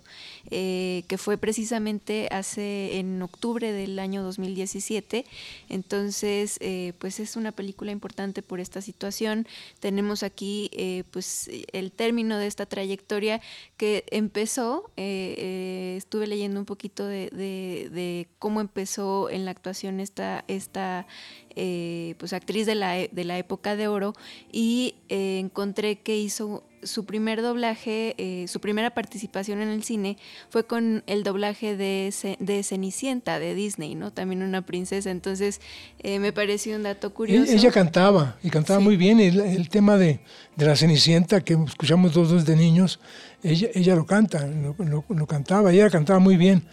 eh, 0.50 1.04
que 1.08 1.18
fue 1.18 1.38
precisamente 1.38 2.28
hace 2.30 2.98
en 2.98 3.20
octubre 3.22 3.72
del 3.72 3.98
año 3.98 4.22
2017. 4.22 5.24
Entonces, 5.68 6.58
eh, 6.60 6.92
pues 6.98 7.20
es 7.20 7.36
una 7.36 7.52
película 7.52 7.92
importante 7.92 8.42
por 8.42 8.60
esta 8.60 8.80
situación. 8.80 9.46
Tenemos 9.80 10.22
aquí 10.22 10.70
eh, 10.72 11.04
pues 11.10 11.50
el 11.72 11.92
término 11.92 12.38
de 12.38 12.46
esta 12.46 12.66
trayectoria 12.66 13.40
que 13.76 14.04
empezó, 14.10 14.90
estuve 14.96 16.26
leyendo 16.26 16.60
un 16.60 16.66
poquito 16.66 17.06
de, 17.06 18.28
cómo 18.38 18.60
empezó 18.60 19.30
en 19.30 19.44
la 19.44 19.50
actuación 19.50 20.00
esta, 20.00 20.44
esta 20.48 21.06
pues 21.54 22.32
actriz 22.32 22.66
de 22.66 22.74
la, 22.74 22.94
de 22.94 23.24
la 23.24 23.38
época 23.38 23.76
de 23.76 23.88
oro 23.88 24.14
y 24.52 24.94
encontré 25.08 25.98
que 25.98 26.16
hizo 26.16 26.64
su 26.82 27.04
primer 27.04 27.42
doblaje, 27.42 28.14
eh, 28.18 28.46
su 28.48 28.60
primera 28.60 28.90
participación 28.90 29.60
en 29.60 29.68
el 29.68 29.82
cine 29.82 30.16
fue 30.48 30.64
con 30.66 31.02
el 31.06 31.22
doblaje 31.22 31.76
de, 31.76 32.12
de 32.38 32.62
Cenicienta 32.62 33.38
de 33.38 33.54
Disney, 33.54 33.94
¿no? 33.94 34.12
También 34.12 34.42
una 34.42 34.62
princesa. 34.62 35.10
Entonces, 35.10 35.60
eh, 36.00 36.18
me 36.18 36.32
pareció 36.32 36.76
un 36.76 36.84
dato 36.84 37.12
curioso. 37.12 37.52
Ella 37.52 37.70
cantaba, 37.70 38.36
y 38.42 38.50
cantaba 38.50 38.80
muy 38.80 38.96
bien. 38.96 39.20
El, 39.20 39.68
tema 39.68 39.96
de, 39.96 40.20
la 40.56 40.76
Cenicienta, 40.76 41.40
que 41.42 41.54
escuchamos 41.66 42.12
todos 42.12 42.44
de 42.44 42.56
niños, 42.56 43.00
ella, 43.42 43.68
ella 43.74 43.94
lo 43.94 44.06
canta, 44.06 44.46
lo, 44.46 45.26
cantaba, 45.26 45.72
ella 45.72 45.90
cantaba 45.90 46.18
muy 46.18 46.36
bien. 46.36 46.64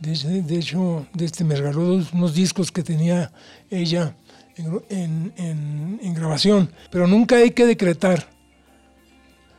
De, 0.00 0.56
hecho, 0.56 1.06
de 1.12 1.26
este, 1.26 1.44
me 1.44 1.54
regaló 1.54 2.02
unos 2.12 2.34
discos 2.34 2.72
que 2.72 2.82
tenía 2.82 3.30
ella 3.68 4.16
en, 4.56 6.14
grabación. 6.14 6.70
Pero 6.90 7.06
nunca 7.06 7.36
hay 7.36 7.50
que 7.50 7.66
decretar 7.66 8.26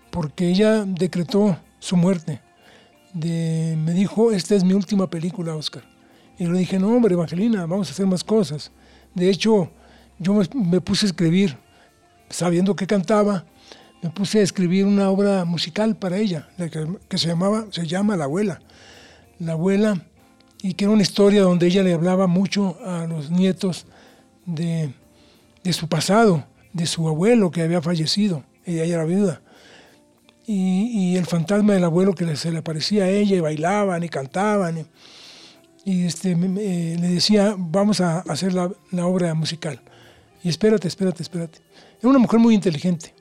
porque 0.10 0.50
ella 0.50 0.84
decretó 0.86 1.58
su 1.80 1.96
muerte. 1.96 2.42
me 3.14 3.94
dijo, 3.94 4.32
esta 4.32 4.56
es 4.56 4.64
mi 4.64 4.74
última 4.74 5.10
película, 5.10 5.56
Oscar. 5.56 5.84
Y 6.40 6.48
le 6.48 6.58
dije, 6.58 6.80
no, 6.80 6.90
hombre, 6.90 7.14
Evangelina, 7.14 7.66
vamos 7.68 7.90
a 7.90 7.92
hacer 7.92 8.08
más 8.08 8.24
cosas. 8.24 8.72
De 9.14 9.30
hecho, 9.30 9.72
yo 10.18 10.40
me, 10.54 10.82
puse 10.82 11.06
a 11.06 11.10
escribir, 11.10 11.58
sabiendo 12.30 12.76
que 12.76 12.88
cantaba, 12.88 13.46
me 14.02 14.10
puse 14.10 14.40
a 14.40 14.44
escribir 14.44 14.86
una 14.86 15.10
obra 15.10 15.46
musical 15.46 15.96
para 15.96 16.18
ella, 16.18 16.50
que, 17.10 17.18
se, 17.18 17.28
llamaba, 17.28 17.68
se 17.70 17.86
llama 17.86 18.18
La 18.18 18.24
Abuela. 18.24 18.60
La 19.38 19.54
Abuela, 19.54 20.04
y 20.62 20.74
que 20.74 20.86
era 20.86 20.94
una 20.94 21.02
historia 21.02 21.42
donde 21.42 21.68
ella 21.68 21.84
le 21.84 21.94
hablaba 21.94 22.28
mucho 22.28 22.78
a 22.86 23.08
los 23.08 23.32
nietos 23.32 23.86
de, 24.46 24.94
de 25.64 25.74
su 25.74 25.88
pasado, 25.88 26.46
de 26.74 26.86
su 26.86 27.08
abuelo 27.08 27.52
que 27.52 27.62
había 27.62 27.82
fallecido, 27.82 28.44
ella 28.66 28.84
era 28.84 29.06
viuda 29.06 29.42
y, 30.52 31.16
el 31.18 31.26
fantasma 31.26 31.74
del 31.74 31.84
abuelo 31.84 32.14
que 32.14 32.36
se 32.36 32.52
le 32.52 32.60
aparecía 32.60 33.06
a 33.06 33.10
ella 33.10 33.38
y 33.38 33.40
bailaban 33.40 34.04
y 34.04 34.10
cantaban. 34.10 34.86
Y, 35.86 36.06
este, 36.06 36.36
le 36.36 37.08
decía, 37.08 37.56
vamos 37.58 38.02
a 38.02 38.20
hacer 38.20 38.54
la, 38.54 38.72
obra 39.06 39.34
musical. 39.34 39.80
Y 40.44 40.50
espérate, 40.50 40.88
espérate, 40.88 41.24
espérate. 41.24 41.60
Era 42.00 42.10
una 42.10 42.20
mujer 42.20 42.40
muy 42.40 42.56
inteligente. 42.56 43.14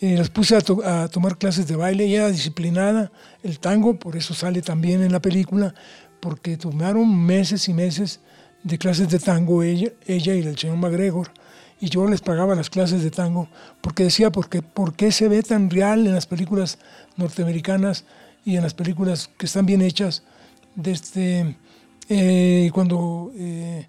Eh, 0.00 0.16
las 0.16 0.30
puse 0.30 0.56
a, 0.56 1.08
tomar 1.08 1.38
clases 1.38 1.66
de 1.66 1.74
baile, 1.74 2.04
ella 2.04 2.18
era 2.18 2.30
disciplinada, 2.30 3.10
el 3.42 3.58
tango, 3.58 3.98
por 3.98 4.16
eso 4.16 4.32
sale 4.32 4.62
también 4.62 5.02
en 5.02 5.10
la 5.10 5.20
película, 5.20 5.74
porque 6.20 6.56
tomaron 6.56 7.24
meses 7.24 7.68
y 7.68 7.74
meses 7.74 8.20
de 8.62 8.78
clases 8.78 9.08
de 9.08 9.18
tango 9.18 9.62
ella, 9.62 9.92
y 10.06 10.28
el 10.28 10.58
señor 10.58 10.76
MacGregor 10.76 11.30
y 11.80 11.88
yo 11.88 12.08
les 12.08 12.20
pagaba 12.20 12.54
las 12.54 12.70
clases 12.70 13.02
de 13.02 13.10
tango 13.10 13.48
porque 13.80 14.04
decía, 14.04 14.30
porque, 14.30 14.62
¿por 14.62 14.94
qué 14.94 15.12
se 15.12 15.28
ve 15.28 15.42
tan 15.42 15.70
real 15.70 16.06
en 16.06 16.14
las 16.14 16.26
películas 16.26 16.78
norteamericanas 17.16 18.04
y 18.44 18.56
en 18.56 18.62
las 18.62 18.74
películas 18.74 19.30
que 19.38 19.46
están 19.46 19.66
bien 19.66 19.82
hechas? 19.82 20.24
Desde 20.74 21.56
eh, 22.08 22.70
cuando 22.72 23.32
eh, 23.36 23.86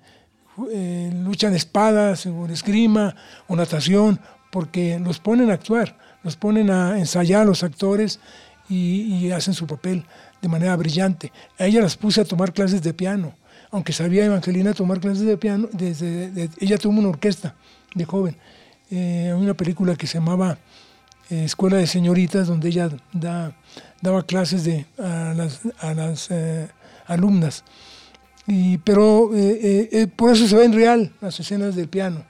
eh, 0.72 1.12
luchan 1.24 1.56
espadas 1.56 2.26
o 2.26 2.46
esgrima 2.48 3.15
o 3.48 3.56
natación, 3.56 4.20
porque 4.52 5.00
los 5.00 5.20
ponen 5.20 5.50
a 5.52 5.54
actuar, 5.54 5.98
los 6.24 6.36
ponen 6.36 6.70
a 6.70 6.98
ensayar 7.00 7.42
a 7.42 7.46
los 7.46 7.63
actores 7.63 8.20
y, 8.68 9.32
hacen 9.32 9.56
su 9.56 9.65
papel 9.65 10.06
de 10.41 10.47
manera 10.47 10.75
brillante. 10.75 11.32
A 11.58 11.65
ella 11.65 11.82
las 11.82 11.97
puse 11.97 12.21
a 12.21 12.25
tomar 12.25 12.54
clases 12.54 12.82
de 12.82 12.93
piano, 12.93 13.34
aunque 13.71 13.93
sabía 13.93 14.25
Evangelina 14.25 14.73
tomar 14.73 14.99
clases 14.99 15.25
de 15.25 15.38
piano, 15.38 15.69
desde, 15.71 16.49
ella 16.60 16.78
tuvo 16.78 16.99
una 16.99 17.10
orquesta 17.10 17.56
de 17.93 18.06
joven. 18.06 18.38
Eh, 18.91 19.34
una 19.38 19.54
película 19.54 19.95
que 19.95 20.08
se 20.08 20.17
llamaba 20.17 20.58
eh, 21.30 21.43
Escuela 21.43 21.78
de 21.78 21.86
Señoritas, 21.86 22.47
donde 22.47 22.69
ella 22.69 22.89
da, 23.13 23.56
daba 24.02 24.23
clases 24.23 24.63
de, 24.63 24.86
a 24.97 25.34
las, 25.36 25.62
a 25.80 25.93
las 25.93 26.32
eh, 26.32 26.67
alumnas. 27.06 27.63
Y, 28.47 28.80
pero 28.80 29.30
por 30.15 30.32
eso 30.32 30.47
se 30.47 30.56
ven 30.56 30.73
real 30.73 31.13
las 31.21 31.39
escenas 31.39 31.75
del 31.75 31.88
piano. 31.88 32.25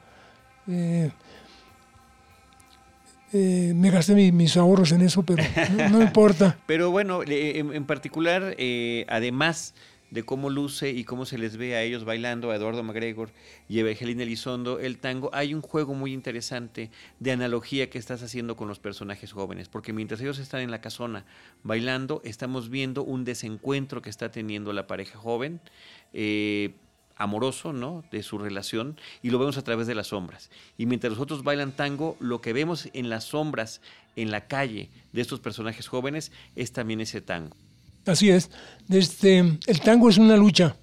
Me 3.31 3.91
gasté 3.91 4.15
mis 4.31 4.57
ahorros 4.57 4.91
en 4.91 5.01
eso, 5.01 5.23
pero 5.23 5.43
no, 5.91 6.01
importa. 6.01 6.57
Pero 6.65 6.91
bueno, 6.91 7.21
en, 7.23 7.73
en 7.73 7.85
particular, 7.85 8.55
además 9.07 9.73
de 10.11 10.23
cómo 10.23 10.49
luce 10.49 10.89
y 10.89 11.03
cómo 11.03 11.25
se 11.25 11.37
les 11.37 11.57
ve 11.57 11.75
a 11.75 11.83
ellos 11.83 12.03
bailando, 12.03 12.51
a 12.51 12.55
Eduardo 12.55 12.83
McGregor 12.83 13.29
y 13.67 13.77
a 13.77 13.81
Evangelina 13.81 14.23
Elizondo, 14.23 14.79
el 14.79 14.97
tango, 14.97 15.29
hay 15.33 15.53
un 15.53 15.61
juego 15.61 15.93
muy 15.93 16.13
interesante 16.13 16.89
de 17.19 17.31
analogía 17.31 17.89
que 17.89 17.97
estás 17.97 18.23
haciendo 18.23 18.55
con 18.55 18.67
los 18.67 18.79
personajes 18.79 19.31
jóvenes, 19.31 19.69
porque 19.69 19.93
mientras 19.93 20.21
ellos 20.21 20.39
están 20.39 20.61
en 20.61 20.71
la 20.71 20.81
casona 20.81 21.25
bailando, 21.63 22.21
estamos 22.23 22.69
viendo 22.69 23.03
un 23.03 23.23
desencuentro 23.23 24.01
que 24.01 24.09
está 24.09 24.31
teniendo 24.31 24.73
la 24.73 24.87
pareja 24.87 25.17
joven. 25.17 25.59
Eh, 26.13 26.73
amoroso, 27.19 27.73
¿no? 27.73 28.03
De 28.11 28.23
su 28.23 28.39
relación 28.39 28.97
y 29.21 29.29
lo 29.29 29.37
vemos 29.37 29.57
a 29.57 29.61
través 29.61 29.85
de 29.85 29.93
las 29.93 30.07
sombras. 30.07 30.49
Y 30.77 30.87
mientras 30.87 31.11
los 31.11 31.21
otros 31.21 31.43
bailan 31.43 31.73
tango, 31.73 32.17
lo 32.19 32.41
que 32.41 32.53
vemos 32.53 32.89
en 32.93 33.09
las 33.09 33.25
sombras, 33.25 33.81
en 34.15 34.31
la 34.31 34.47
calle 34.47 34.89
de 35.13 35.21
estos 35.21 35.39
personajes 35.39 35.87
jóvenes, 35.87 36.31
es 36.55 36.71
también 36.71 37.01
ese 37.01 37.21
tango. 37.21 37.55
Así 38.05 38.29
es. 38.29 38.49
Desde, 38.87 39.59
el 39.67 39.81
tango 39.81 40.09
es 40.09 40.17
una 40.17 40.37
lucha 40.37 40.75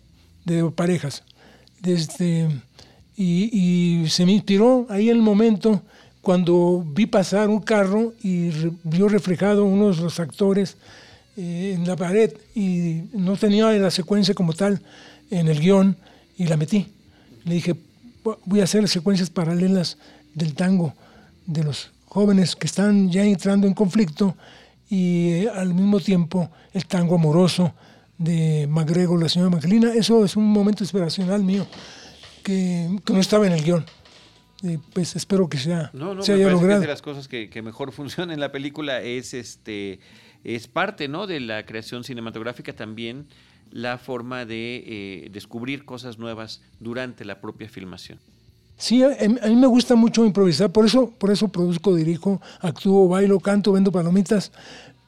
de 0.44 0.70
parejas. 0.70 1.24
Desde, 1.80 2.48
y, 3.16 4.04
se 4.08 4.26
me 4.26 4.32
inspiró 4.32 4.86
ahí 4.90 5.08
el 5.08 5.22
momento 5.22 5.82
cuando 6.20 6.84
vi 6.86 7.06
pasar 7.06 7.48
un 7.48 7.60
carro 7.60 8.12
y 8.22 8.50
vio 8.84 9.08
reflejado 9.08 9.64
uno 9.64 9.90
de 9.90 10.02
los 10.02 10.20
actores 10.20 10.76
eh, 11.36 11.72
en 11.74 11.86
la 11.86 11.96
pared 11.96 12.32
y 12.54 13.04
no 13.12 13.36
tenía 13.36 13.70
la 13.72 13.90
secuencia 13.90 14.34
como 14.34 14.52
tal 14.52 14.82
en 15.30 15.48
el 15.48 15.60
guion 15.60 15.96
y 16.36 16.46
la 16.46 16.56
metí. 16.56 16.86
Le 17.44 17.54
dije, 17.54 17.74
voy 18.44 18.60
a 18.60 18.64
hacer 18.64 18.88
secuencias 18.88 19.30
paralelas 19.30 19.98
del 20.34 20.54
tango 20.54 20.94
de 21.46 21.64
los 21.64 21.90
jóvenes 22.06 22.56
que 22.56 22.66
están 22.66 23.10
ya 23.10 23.24
entrando 23.24 23.66
en 23.66 23.74
conflicto 23.74 24.36
y 24.88 25.28
eh, 25.30 25.50
al 25.54 25.74
mismo 25.74 26.00
tiempo 26.00 26.50
el 26.72 26.86
tango 26.86 27.16
amoroso 27.16 27.74
de 28.18 28.66
MacGregor, 28.68 29.20
la 29.20 29.28
señora 29.28 29.50
Magdalena. 29.50 29.94
Eso 29.94 30.24
es 30.24 30.36
un 30.36 30.50
momento 30.50 30.82
inspiracional 30.82 31.42
mío 31.42 31.66
que, 32.42 32.88
no 33.08 33.20
estaba 33.20 33.46
en 33.46 33.52
el 33.52 33.62
guion. 33.62 33.84
pues 34.92 35.16
espero 35.16 35.48
que 35.48 35.58
sea, 35.58 35.90
no, 35.92 36.14
no, 36.14 36.22
se 36.22 36.32
haya 36.32 36.48
logrado. 36.48 36.80
de 36.80 36.86
las 36.86 37.02
cosas 37.02 37.28
que, 37.28 37.50
mejor 37.62 37.92
funciona 38.00 38.32
en 38.32 38.40
la 38.40 38.52
película 38.52 39.02
es 39.02 39.34
este 39.34 40.00
es 40.44 40.68
parte 40.68 41.08
¿no? 41.08 41.26
de 41.26 41.40
la 41.40 41.66
creación 41.66 42.04
cinematográfica 42.04 42.72
también 42.72 43.26
la 43.70 43.98
forma 43.98 44.44
de 44.44 44.84
eh, 44.86 45.28
descubrir 45.30 45.84
cosas 45.84 46.18
nuevas 46.18 46.62
durante 46.80 47.24
la 47.24 47.40
propia 47.40 47.68
filmación. 47.68 48.18
Sí, 48.78 49.02
a, 49.02 49.08
mí 49.28 49.56
me 49.56 49.66
gusta 49.66 49.94
mucho 49.94 50.24
improvisar, 50.24 50.70
por 50.70 50.84
eso, 50.84 51.10
por 51.10 51.30
eso 51.30 51.48
produzco, 51.48 51.94
dirijo, 51.94 52.40
actúo, 52.60 53.08
bailo, 53.08 53.40
canto, 53.40 53.72
vendo 53.72 53.90
palomitas, 53.90 54.52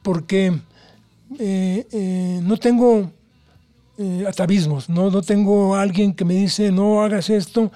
porque 0.01 0.53
eh, 1.37 1.87
eh, 1.91 2.39
no 2.43 2.57
tengo 2.57 3.11
atavismos, 4.27 4.87
¿no? 4.87 5.11
no 5.11 5.21
tengo 5.21 5.75
alguien 5.75 6.13
que 6.13 6.23
me 6.23 6.33
dice 6.33 6.71
no 6.71 7.03
hagas 7.03 7.29
esto, 7.29 7.69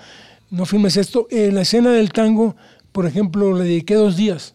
no 0.50 0.66
filmes 0.66 0.96
esto. 0.96 1.28
la 1.30 1.62
escena 1.62 1.92
del 1.92 2.14
tango, 2.14 2.56
por 2.94 3.06
ejemplo, 3.06 3.58
le 3.58 3.66
dediqué 3.66 3.96
dos 3.96 4.16
días. 4.16 4.54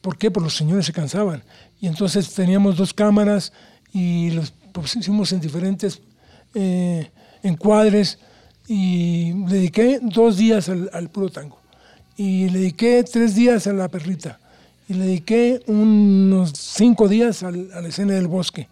¿Por 0.00 0.16
qué? 0.16 0.30
Porque 0.30 0.46
los 0.46 0.56
señores 0.56 0.86
se 0.86 0.92
cansaban. 0.92 1.44
Y 1.80 1.86
entonces 1.86 2.32
teníamos 2.34 2.76
dos 2.76 2.92
cámaras 2.92 3.52
y 3.92 4.30
los 4.30 4.52
pusimos 4.72 5.32
en 5.32 5.40
diferentes 5.40 6.00
encuadres 7.42 8.18
y 8.72 9.32
dediqué 9.46 9.98
dos 10.00 10.36
días 10.36 10.68
al, 10.68 11.10
puro 11.10 11.28
tango. 11.28 11.58
Y 12.16 12.48
le 12.50 12.60
dediqué 12.60 13.02
tres 13.02 13.34
días 13.34 13.66
a 13.66 13.72
la 13.72 13.88
perrita. 13.88 14.38
Y 14.88 14.94
le 14.94 15.06
dediqué 15.06 15.60
unos 15.66 16.52
cinco 16.54 17.08
días 17.08 17.42
a 17.42 17.50
la 17.50 17.88
escena 17.88 18.14
del 18.14 18.28
bosque. 18.28 18.68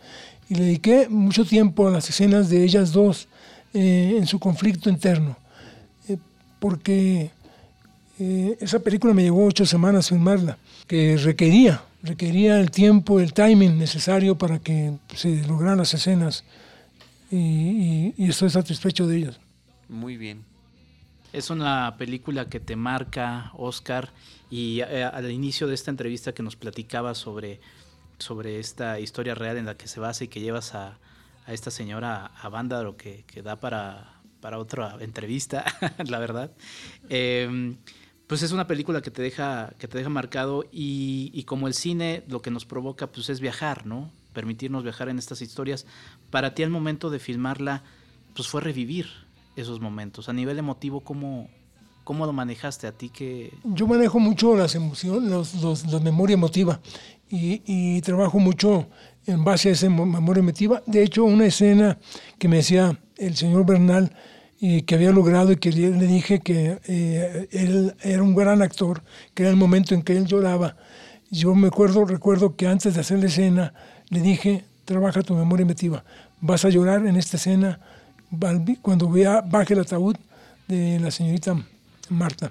Y 0.48 0.54
le 0.54 0.64
dediqué 0.66 1.08
mucho 1.08 1.44
tiempo 1.44 1.88
a 1.88 1.90
las 1.90 2.08
escenas 2.08 2.48
de 2.48 2.62
ellas 2.62 2.92
dos 2.92 3.26
eh, 3.74 4.14
en 4.16 4.26
su 4.28 4.38
conflicto 4.38 4.88
interno. 4.88 5.36
Eh, 6.08 6.16
porque 6.60 7.32
eh, 8.20 8.56
esa 8.60 8.78
película 8.78 9.12
me 9.14 9.24
llevó 9.24 9.46
ocho 9.46 9.66
semanas 9.66 10.10
filmarla, 10.10 10.58
que 10.86 11.16
requería, 11.16 11.82
requería 12.02 12.60
el 12.60 12.70
tiempo, 12.70 13.20
el 13.20 13.32
timing 13.32 13.78
necesario 13.78 14.36
para 14.36 14.58
que 14.60 14.98
se 15.14 15.46
lograran 15.46 15.78
las 15.78 15.94
escenas. 15.94 16.44
y 17.30 18.12
estoy 18.18 18.50
satisfecho 18.50 19.06
de 19.06 19.18
ellas. 19.18 19.40
Muy 19.88 20.16
bien. 20.16 20.44
Es 21.32 21.50
una 21.50 21.96
película 21.98 22.48
que 22.48 22.58
te 22.58 22.74
marca, 22.74 23.52
Oscar, 23.54 24.10
y 24.50 24.80
eh, 24.80 25.04
al 25.04 25.30
inicio 25.30 25.66
de 25.66 25.74
esta 25.74 25.90
entrevista 25.90 26.32
que 26.32 26.42
nos 26.42 26.56
platicaba 26.56 27.14
sobre, 27.14 27.60
sobre 28.18 28.58
esta 28.58 28.98
historia 28.98 29.34
real 29.34 29.58
en 29.58 29.66
la 29.66 29.76
que 29.76 29.88
se 29.88 30.00
basa 30.00 30.24
y 30.24 30.28
que 30.28 30.40
llevas 30.40 30.74
a, 30.74 30.98
esta 31.46 31.70
señora 31.70 32.26
a 32.26 32.48
Vándaro 32.48 32.96
que, 32.96 33.24
que 33.26 33.42
da 33.42 33.56
para, 33.56 34.20
para 34.40 34.58
otra 34.58 34.96
entrevista, 35.00 35.64
la 36.06 36.18
verdad. 36.18 36.50
Em, 37.08 37.76
pues 38.28 38.42
es 38.42 38.52
una 38.52 38.66
película 38.66 39.00
que 39.00 39.10
te 39.10 39.22
deja, 39.22 39.72
que 39.78 39.88
te 39.88 39.96
deja 39.98 40.10
marcado 40.10 40.64
y, 40.70 41.42
como 41.44 41.66
el 41.66 41.74
cine 41.74 42.22
lo 42.28 42.42
que 42.42 42.50
nos 42.50 42.66
provoca 42.66 43.08
pues 43.08 43.30
es 43.30 43.40
viajar, 43.40 43.86
¿no? 43.86 44.10
Permitirnos 44.34 44.84
viajar 44.84 45.08
en 45.08 45.18
estas 45.18 45.40
historias. 45.40 45.86
Para 46.30 46.54
ti 46.54 46.62
al 46.62 46.68
momento 46.68 47.08
de 47.08 47.18
filmarla, 47.18 47.82
pues 48.36 48.46
fue 48.46 48.60
revivir 48.60 49.06
esos 49.56 49.80
momentos. 49.80 50.28
A 50.28 50.34
nivel 50.34 50.58
emotivo, 50.58 51.00
¿cómo, 51.00 51.48
cómo 52.04 52.26
lo 52.26 52.34
manejaste 52.34 52.86
a 52.86 52.92
ti? 52.92 53.08
que 53.08 53.54
Yo 53.64 53.86
manejo 53.86 54.20
mucho 54.20 54.54
las 54.54 54.74
emociones, 54.74 55.30
los, 55.30 55.54
los, 55.54 55.86
la 55.86 55.98
memoria 55.98 56.34
emotiva 56.34 56.80
y, 57.30 57.62
y, 57.64 58.02
trabajo 58.02 58.38
mucho 58.38 58.88
en 59.26 59.42
base 59.42 59.70
a 59.70 59.72
esa 59.72 59.88
memoria 59.88 60.40
emotiva. 60.40 60.82
De 60.84 61.02
hecho, 61.02 61.24
una 61.24 61.46
escena 61.46 61.98
que 62.38 62.46
me 62.46 62.58
decía 62.58 63.00
el 63.16 63.36
señor 63.36 63.64
Bernal, 63.64 64.14
y 64.60 64.82
que 64.82 64.96
había 64.96 65.12
logrado 65.12 65.52
y 65.52 65.56
que 65.56 65.70
le 65.70 66.06
dije 66.06 66.40
que 66.40 66.78
eh, 66.86 67.48
él 67.52 67.94
era 68.02 68.22
un 68.22 68.34
gran 68.34 68.60
actor, 68.62 69.02
que 69.34 69.44
era 69.44 69.50
el 69.50 69.56
momento 69.56 69.94
en 69.94 70.02
que 70.02 70.16
él 70.16 70.26
lloraba. 70.26 70.76
Yo 71.30 71.54
me 71.54 71.68
acuerdo, 71.68 72.04
recuerdo 72.04 72.56
que 72.56 72.66
antes 72.66 72.94
de 72.94 73.00
hacer 73.00 73.18
la 73.18 73.26
escena 73.26 73.74
le 74.08 74.20
dije, 74.20 74.64
trabaja 74.84 75.22
tu 75.22 75.34
memoria 75.34 75.62
emotiva, 75.62 76.02
vas 76.40 76.64
a 76.64 76.70
llorar 76.70 77.06
en 77.06 77.16
esta 77.16 77.36
escena 77.36 77.78
cuando 78.82 79.08
vea, 79.08 79.42
baje 79.42 79.74
el 79.74 79.80
ataúd 79.80 80.16
de 80.66 80.98
la 80.98 81.10
señorita 81.10 81.56
Marta. 82.10 82.50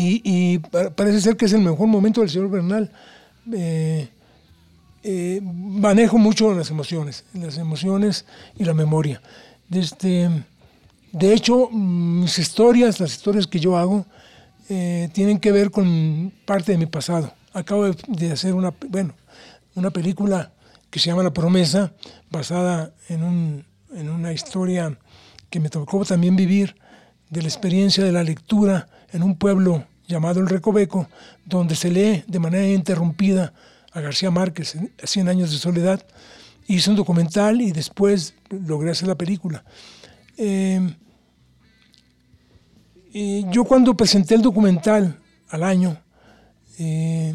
Y, 0.00 0.58
parece 0.58 1.20
ser 1.20 1.36
que 1.36 1.46
es 1.46 1.52
el 1.52 1.60
mejor 1.60 1.88
momento 1.88 2.20
del 2.20 2.30
señor 2.30 2.50
Bernal. 2.50 2.88
Eh, 3.52 4.08
eh, 5.02 5.40
manejo 5.42 6.18
mucho 6.18 6.54
las 6.54 6.70
emociones, 6.70 7.24
las 7.32 7.58
emociones 7.58 8.24
y 8.56 8.64
la 8.64 8.74
memoria. 8.74 9.20
Este, 9.70 10.30
de 11.12 11.34
hecho, 11.34 11.68
mis 11.70 12.38
historias, 12.38 13.00
las 13.00 13.12
historias 13.12 13.46
que 13.46 13.60
yo 13.60 13.76
hago, 13.76 14.06
eh, 14.68 15.08
tienen 15.12 15.38
que 15.38 15.52
ver 15.52 15.70
con 15.70 16.32
parte 16.44 16.72
de 16.72 16.78
mi 16.78 16.86
pasado. 16.86 17.32
Acabo 17.52 17.86
de, 17.86 18.32
hacer 18.32 18.54
una, 18.54 18.74
bueno, 18.88 19.14
una 19.74 19.90
película 19.90 20.52
que 20.90 20.98
se 20.98 21.06
llama 21.06 21.22
La 21.22 21.32
Promesa, 21.32 21.92
basada 22.30 22.92
en, 23.08 23.22
un, 23.22 23.64
en 23.94 24.10
una 24.10 24.32
historia 24.32 24.98
que 25.50 25.60
me 25.60 25.68
tocó 25.68 26.04
también 26.04 26.36
vivir 26.36 26.76
de 27.30 27.42
la 27.42 27.48
experiencia 27.48 28.04
de 28.04 28.12
la 28.12 28.22
lectura 28.22 28.88
en 29.12 29.22
un 29.22 29.36
pueblo 29.36 29.84
llamado 30.06 30.40
El 30.40 30.48
Recoveco, 30.48 31.08
donde 31.44 31.74
se 31.74 31.90
lee 31.90 32.24
de 32.26 32.38
manera 32.38 32.66
interrumpida 32.66 33.52
a 33.92 34.00
García 34.00 34.30
Márquez, 34.30 34.76
Cien 35.04 35.28
años 35.28 35.50
de 35.50 35.58
soledad, 35.58 36.04
hice 36.68 36.90
un 36.90 36.96
documental 36.96 37.60
y 37.60 37.72
después 37.72 38.34
logré 38.50 38.90
hacer 38.90 39.08
la 39.08 39.16
película. 39.16 39.64
Em, 40.36 40.94
yo 43.50 43.64
cuando 43.64 43.96
presenté 43.96 44.34
el 44.34 44.42
documental 44.42 45.18
al 45.48 45.64
año, 45.64 46.00
eh, 46.78 47.34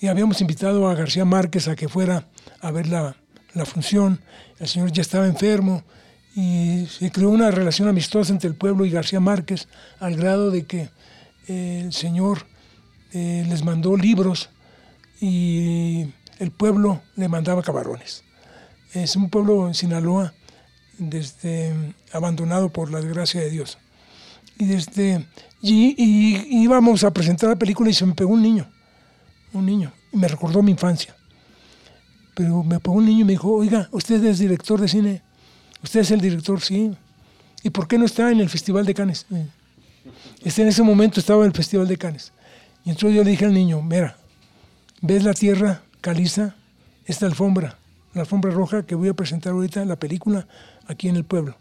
y 0.00 0.06
habíamos 0.06 0.40
invitado 0.40 0.88
a 0.88 0.94
García 0.94 1.24
Márquez 1.24 1.68
a 1.68 1.76
que 1.76 1.88
fuera 1.88 2.28
a 2.60 2.70
ver 2.70 2.86
la, 2.86 3.16
la, 3.54 3.66
función, 3.66 4.20
el 4.58 4.68
señor 4.68 4.92
ya 4.92 5.02
estaba 5.02 5.26
enfermo 5.26 5.82
y 6.34 6.86
se 6.86 7.10
creó 7.10 7.30
una 7.30 7.50
relación 7.50 7.88
amistosa 7.88 8.32
entre 8.32 8.48
el 8.48 8.54
pueblo 8.54 8.84
y 8.84 8.90
García 8.90 9.20
Márquez 9.20 9.68
al 9.98 10.16
grado 10.16 10.50
de 10.50 10.66
que 10.66 10.90
el 11.48 11.92
señor 11.92 12.46
eh, 13.12 13.44
les 13.48 13.64
mandó 13.64 13.96
libros 13.96 14.50
y 15.20 16.06
el 16.38 16.50
pueblo 16.50 17.02
le 17.16 17.28
mandaba 17.28 17.62
camarones. 17.62 18.25
Es 18.92 19.16
un 19.16 19.28
pueblo 19.30 19.66
en 19.66 19.74
Sinaloa 19.74 20.32
desde, 20.98 21.74
abandonado 22.12 22.70
por 22.70 22.90
la 22.90 23.00
desgracia 23.00 23.40
de 23.40 23.50
Dios. 23.50 23.78
Y, 24.58 24.66
desde, 24.66 25.26
y, 25.60 26.62
íbamos 26.62 27.04
a 27.04 27.10
presentar 27.12 27.50
la 27.50 27.56
película 27.56 27.90
y 27.90 27.94
se 27.94 28.06
me 28.06 28.14
pegó 28.14 28.32
un 28.32 28.42
niño, 28.42 28.70
un 29.52 29.66
niño, 29.66 29.92
y 30.12 30.16
me 30.16 30.28
recordó 30.28 30.62
mi 30.62 30.72
infancia. 30.72 31.14
Pero 32.34 32.62
me 32.62 32.80
pegó 32.80 32.96
un 32.96 33.06
niño 33.06 33.20
y 33.20 33.24
me 33.24 33.32
dijo, 33.32 33.50
oiga, 33.50 33.88
usted 33.92 34.22
es 34.24 34.38
director 34.38 34.80
de 34.80 34.88
cine, 34.88 35.22
usted 35.82 36.00
es 36.00 36.10
el 36.10 36.20
director, 36.20 36.60
sí. 36.60 36.92
¿Y 37.62 37.70
por 37.70 37.88
qué 37.88 37.98
no 37.98 38.04
está 38.04 38.30
en 38.30 38.40
el 38.40 38.48
Festival 38.48 38.86
de 38.86 38.94
Cannes? 38.94 39.26
Este, 40.42 40.62
en 40.62 40.68
ese 40.68 40.82
momento 40.82 41.20
estaba 41.20 41.40
en 41.42 41.48
el 41.48 41.56
Festival 41.56 41.88
de 41.88 41.96
Cannes. 41.96 42.32
Y 42.84 42.90
entonces 42.90 43.16
yo 43.16 43.24
le 43.24 43.30
dije 43.30 43.44
al 43.44 43.54
niño, 43.54 43.82
mira, 43.82 44.16
¿ves 45.00 45.24
la 45.24 45.34
tierra 45.34 45.82
caliza? 46.00 46.54
Esta 47.04 47.26
alfombra 47.26 47.78
la 48.16 48.22
alfombra 48.22 48.50
roja 48.50 48.84
que 48.86 48.94
voy 48.94 49.10
a 49.10 49.14
presentar 49.14 49.52
ahorita, 49.52 49.84
la 49.84 49.96
película, 49.96 50.48
aquí 50.86 51.08
en 51.08 51.16
el 51.16 51.24
pueblo, 51.24 51.54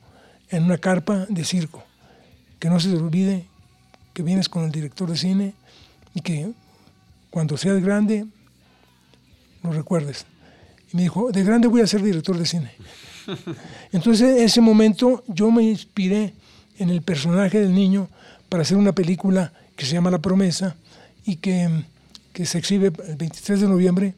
en 0.50 0.64
una 0.64 0.78
carpa 0.78 1.26
de 1.28 1.44
circo. 1.44 1.84
Que 2.60 2.70
no 2.70 2.80
se 2.80 2.90
te 2.90 2.96
olvide 2.96 3.46
que 4.14 4.24
vienes 4.24 4.48
con 4.48 4.64
el 4.64 4.72
director 4.72 5.10
de 5.10 5.18
cine 5.18 5.54
y 6.14 6.22
que 6.22 6.54
cuando 7.30 7.58
seas 7.58 7.82
grande 7.82 8.26
lo 9.64 9.74
recuerdes. 9.74 10.26
Y 10.94 10.96
me 10.96 11.04
dijo, 11.04 11.30
de 11.34 11.44
grande 11.44 11.68
voy 11.68 11.82
a 11.82 11.88
ser 11.88 12.02
director 12.02 12.38
de 12.38 12.46
cine. 12.46 12.72
Entonces, 13.92 14.38
en 14.38 14.46
ese 14.46 14.62
momento 14.62 15.26
yo 15.28 15.52
me 15.52 15.64
inspiré 15.64 16.34
en 16.80 16.90
el 16.90 17.02
personaje 17.02 17.60
del 17.60 17.74
niño 17.74 18.08
para 18.48 18.62
hacer 18.62 18.78
una 18.78 18.94
película 18.94 19.52
que 19.76 19.86
se 19.86 19.92
llama 19.92 20.10
La 20.10 20.20
Promesa 20.20 20.78
y 21.26 21.36
que, 21.36 21.84
que 22.32 22.46
se 22.46 22.60
exhibe 22.60 22.94
el 23.10 23.18
23 23.18 23.60
de 23.60 23.68
noviembre 23.68 24.16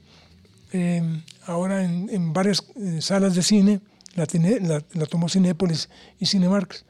eh, 0.72 1.02
ahora 1.48 1.84
en, 1.84 2.34
varias 2.34 2.64
eh, 2.76 3.02
salas 3.02 3.34
de 3.34 3.42
cine, 3.42 3.80
la, 4.16 4.84
la, 4.94 5.06
tomó 5.06 5.30
Cinépolis 5.30 5.90
y 6.20 6.26
Cinemarks. 6.26 6.86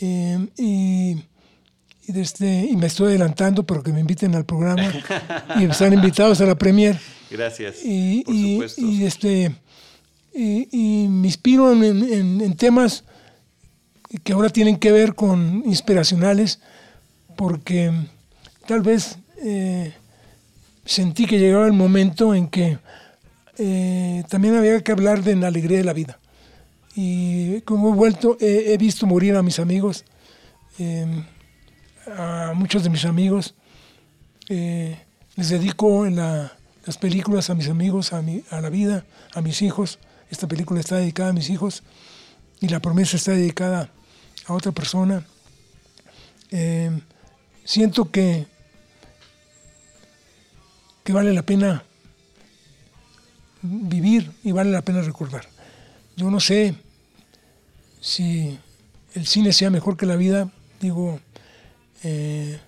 Eh, 0.00 0.46
y, 0.56 1.24
desde, 2.12 2.66
y 2.66 2.76
me 2.76 2.86
estoy 2.86 3.08
adelantando, 3.08 3.64
pero 3.64 3.82
que 3.82 3.92
me 3.92 3.98
inviten 3.98 4.34
al 4.36 4.44
programa 4.44 4.92
y 5.58 5.64
están 5.64 5.92
invitados 5.92 6.40
a 6.40 6.46
la 6.46 6.54
premier. 6.54 6.98
Gracias. 7.30 7.76
Y, 7.82 8.22
por 8.22 8.34
supuesto. 8.34 8.80
y, 8.80 9.04
este, 9.04 9.56
y, 10.34 11.06
me 11.08 11.28
inspiro 11.28 11.72
en, 11.72 12.56
temas 12.56 13.04
que 14.22 14.32
ahora 14.32 14.50
tienen 14.50 14.76
que 14.76 14.92
ver 14.92 15.14
con 15.14 15.62
inspiracionales, 15.66 16.60
porque 17.36 17.92
tal 18.68 18.82
vez 18.82 19.18
sentí 20.84 21.26
que 21.26 21.38
llegaba 21.38 21.66
el 21.66 21.72
momento 21.72 22.34
en 22.34 22.48
que 22.48 22.78
eh, 23.58 24.24
también 24.28 24.56
había 24.56 24.80
que 24.82 24.92
hablar 24.92 25.22
de 25.22 25.36
la 25.36 25.48
alegría 25.48 25.78
de 25.78 25.84
la 25.84 25.92
vida. 25.92 26.18
Y 26.94 27.60
como 27.62 27.90
he 27.90 27.94
vuelto, 27.94 28.36
he, 28.40 28.76
visto 28.78 29.06
morir 29.06 29.36
a 29.36 29.42
mis 29.42 29.58
amigos, 29.58 30.04
em, 30.78 31.24
a 32.16 32.52
muchos 32.54 32.82
de 32.82 32.90
mis 32.90 33.04
amigos. 33.04 33.54
Eh, 34.48 34.98
les 35.34 35.50
dedico 35.50 36.06
en 36.06 36.16
las 36.16 36.98
películas 36.98 37.50
a 37.50 37.54
mis 37.54 37.68
amigos, 37.68 38.12
a, 38.12 38.22
a 38.50 38.60
la 38.60 38.70
vida, 38.70 39.04
a 39.34 39.42
mis 39.42 39.60
hijos. 39.60 39.98
Esta 40.30 40.48
película 40.48 40.80
está 40.80 40.96
dedicada 40.96 41.30
a 41.30 41.32
mis 41.34 41.50
hijos 41.50 41.82
y 42.60 42.68
la 42.68 42.80
promesa 42.80 43.16
está 43.16 43.32
dedicada 43.32 43.90
a 44.46 44.54
otra 44.54 44.72
persona. 44.72 45.24
Em, 46.50 47.00
siento 47.64 48.10
que, 48.10 48.46
que 51.04 51.12
vale 51.12 51.32
la 51.32 51.42
pena 51.42 51.84
vivir 53.66 54.30
y 54.42 54.52
vale 54.52 54.70
la 54.70 54.82
pena 54.82 55.02
recordar. 55.02 55.48
Yo 56.16 56.30
no 56.30 56.40
sé 56.40 56.74
si 58.00 58.58
el 59.14 59.26
cine 59.26 59.52
sea 59.52 59.70
mejor 59.70 59.96
que 59.96 60.06
la 60.06 60.16
vida, 60.16 60.50
digo, 60.80 61.20
eh, 62.02 62.58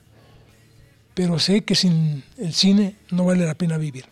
pero 1.15 1.39
sé 1.39 1.65
que 1.65 1.75
sin 1.75 2.23
el 2.37 2.53
cine 2.53 2.97
no 3.11 3.25
vale 3.25 3.47
la 3.47 3.55
pena 3.55 3.79
vivir. 3.79 4.07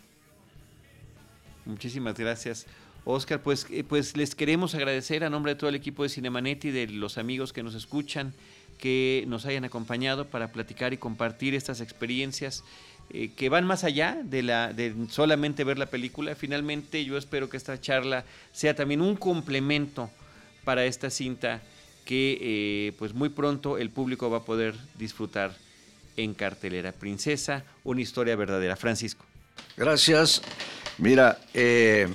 Muchísimas 1.65 2.17
gracias. 2.17 2.67
Oscar, 3.05 3.43
pues, 3.43 3.67
eh, 3.71 3.85
pues 3.85 4.17
les 4.17 4.35
queremos 4.35 4.75
agradecer 4.75 5.23
a 5.25 5.31
nombre 5.31 5.55
de 5.55 5.57
todo 5.57 5.69
el 5.69 5.77
equipo 5.77 6.03
de 6.03 6.09
Cinemanet 6.09 6.65
y 6.65 6.71
de 6.71 6.89
los 6.89 7.19
amigos 7.19 7.53
que 7.53 7.63
nos 7.63 7.75
escuchan, 7.75 8.35
que 8.79 9.25
nos 9.29 9.47
hayan 9.47 9.65
acompañado 9.65 10.27
para 10.29 10.53
platicar 10.53 10.93
y 10.93 10.97
compartir 10.97 11.55
estas 11.55 11.81
experiencias 11.81 12.65
eh, 13.11 13.31
que 13.37 13.49
van 13.49 13.67
más 13.67 13.85
allá 13.85 14.19
de, 14.23 14.43
la, 14.43 14.73
de 14.73 14.95
solamente 15.11 15.65
ver 15.65 15.79
la 15.79 15.87
película. 15.87 16.35
Finalmente 16.35 17.05
yo 17.05 17.17
espero 17.17 17.49
que 17.49 17.57
esta 17.57 17.81
charla 17.81 18.25
sea 18.53 18.75
también 18.75 19.01
un 19.01 19.17
complemento 19.17 20.11
para 20.65 20.85
esta 20.85 21.11
cinta 21.11 21.63
que 22.05 22.39
eh, 22.41 22.93
pues 22.99 23.15
muy 23.15 23.29
pronto 23.29 23.79
el 23.79 23.91
público 23.91 24.31
va 24.31 24.39
a 24.39 24.45
poder 24.45 24.75
disfrutar 24.97 25.57
en 26.17 26.35
cartelera. 26.35 26.93
Princesa, 26.93 27.65
una 27.85 28.01
historia 28.01 28.37
verdadera. 28.37 28.77
Francisco. 28.77 29.25
Gracias. 29.77 30.43
Mira, 30.99 31.39
eh, 31.55 32.09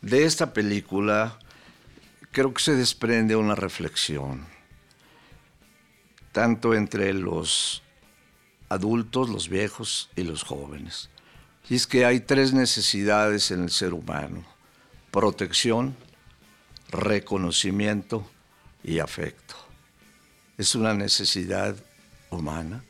de 0.00 0.24
esta 0.24 0.52
película 0.52 1.38
creo 2.30 2.54
que 2.54 2.62
se 2.62 2.74
desprende 2.74 3.36
una 3.36 3.54
reflexión, 3.54 4.46
tanto 6.32 6.74
entre 6.74 7.12
los 7.12 7.81
adultos, 8.72 9.28
los 9.28 9.48
viejos 9.48 10.10
y 10.16 10.22
los 10.22 10.42
jóvenes. 10.42 11.10
Y 11.68 11.76
es 11.76 11.86
que 11.86 12.04
hay 12.04 12.20
tres 12.20 12.52
necesidades 12.52 13.50
en 13.50 13.62
el 13.62 13.70
ser 13.70 13.94
humano. 13.94 14.44
Protección, 15.10 15.94
reconocimiento 16.90 18.26
y 18.82 18.98
afecto. 18.98 19.54
Es 20.58 20.74
una 20.74 20.94
necesidad 20.94 21.76
humana. 22.30 22.84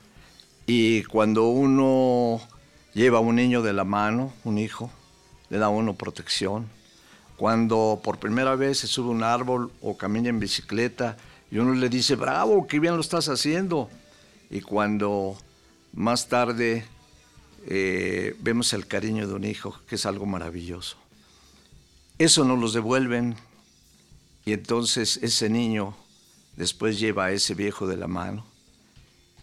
Y 0.67 1.03
cuando 1.05 1.49
uno 1.49 2.41
lleva 2.95 3.19
a 3.19 3.23
un 3.23 3.37
niño 3.37 3.63
de 3.63 3.73
la 3.73 3.85
mano, 3.85 4.33
un 4.45 4.59
hijo, 4.59 4.91
le 5.51 5.59
da 5.59 5.67
a 5.67 5.71
uno 5.71 5.95
protección. 5.95 6.69
Cuando 7.37 8.01
por 8.03 8.19
primera 8.19 8.55
vez 8.55 8.79
se 8.79 8.87
sube 8.87 9.11
un 9.11 9.23
árbol 9.23 9.73
o 9.81 9.97
camina 9.97 10.29
en 10.29 10.39
bicicleta 10.39 11.17
y 11.51 11.59
uno 11.59 11.75
le 11.75 11.89
dice, 11.89 12.15
bravo, 12.15 12.67
qué 12.67 12.79
bien 12.79 12.95
lo 12.95 13.01
estás 13.01 13.29
haciendo. 13.29 13.91
Y 14.49 14.61
cuando 14.61 15.37
más 15.93 16.29
tarde 16.29 16.85
eh, 17.67 18.37
vemos 18.41 18.73
el 18.73 18.87
cariño 18.87 19.27
de 19.27 19.35
un 19.35 19.45
hijo, 19.45 19.79
que 19.87 19.95
es 19.95 20.07
algo 20.07 20.27
maravilloso. 20.27 20.97
Eso 22.19 22.45
nos 22.45 22.59
los 22.59 22.73
devuelven 22.73 23.37
y 24.45 24.53
entonces 24.53 25.19
ese 25.23 25.49
niño 25.49 25.97
después 26.57 26.99
lleva 26.99 27.27
a 27.27 27.33
ese 27.33 27.55
viejo 27.55 27.87
de 27.87 27.97
la 27.97 28.09
mano, 28.09 28.45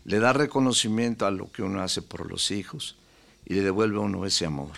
le 0.05 0.19
da 0.19 0.33
reconocimiento 0.33 1.25
a 1.25 1.31
lo 1.31 1.51
que 1.51 1.63
uno 1.63 1.81
hace 1.81 2.01
por 2.01 2.29
los 2.29 2.51
hijos 2.51 2.95
y 3.45 3.53
le 3.53 3.61
devuelve 3.61 3.97
a 3.97 4.01
uno 4.01 4.25
ese 4.25 4.45
amor. 4.45 4.71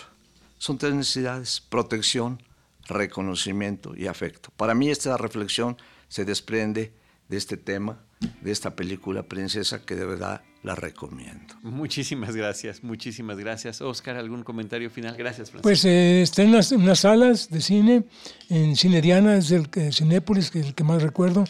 Son 0.58 0.78
tres 0.78 0.94
necesidades, 0.94 1.62
protección, 1.62 2.42
reconocimiento 2.88 3.96
y 3.96 4.08
afecto. 4.08 4.52
Para 4.58 4.76
mí 4.76 4.90
esta 4.90 5.18
reflexión 5.18 5.78
se 6.08 6.26
desprende 6.26 6.94
de 7.30 7.38
este 7.38 7.58
tema, 7.58 8.04
de 8.42 8.52
esta 8.52 8.76
película 8.76 9.24
Princesa, 9.24 9.82
que 9.84 9.96
de 9.96 10.06
verdad 10.06 10.42
la 10.64 10.76
recomiendo. 10.76 11.56
Muchísimas 11.64 12.36
gracias, 12.36 12.84
muchísimas 12.84 13.38
gracias. 13.38 13.82
Oscar, 13.82 14.18
¿algún 14.18 14.44
comentario 14.44 14.90
final? 14.90 15.16
Gracias, 15.18 15.50
Francisco. 15.50 15.64
Pues 15.64 15.86
eh, 15.86 16.22
está 16.22 16.44
en 16.44 16.50
unas, 16.50 17.00
salas 17.00 17.50
de 17.50 17.62
cine, 17.62 18.04
en 18.50 18.76
Cine 18.76 19.02
Diana, 19.02 19.38
es 19.38 19.52
el 19.52 19.70
que 19.70 19.92
Cinépolis, 19.92 20.52
que 20.52 20.60
es 20.60 20.68
el 20.68 20.76
que 20.76 20.84
más 20.84 21.02
recuerdo. 21.02 21.46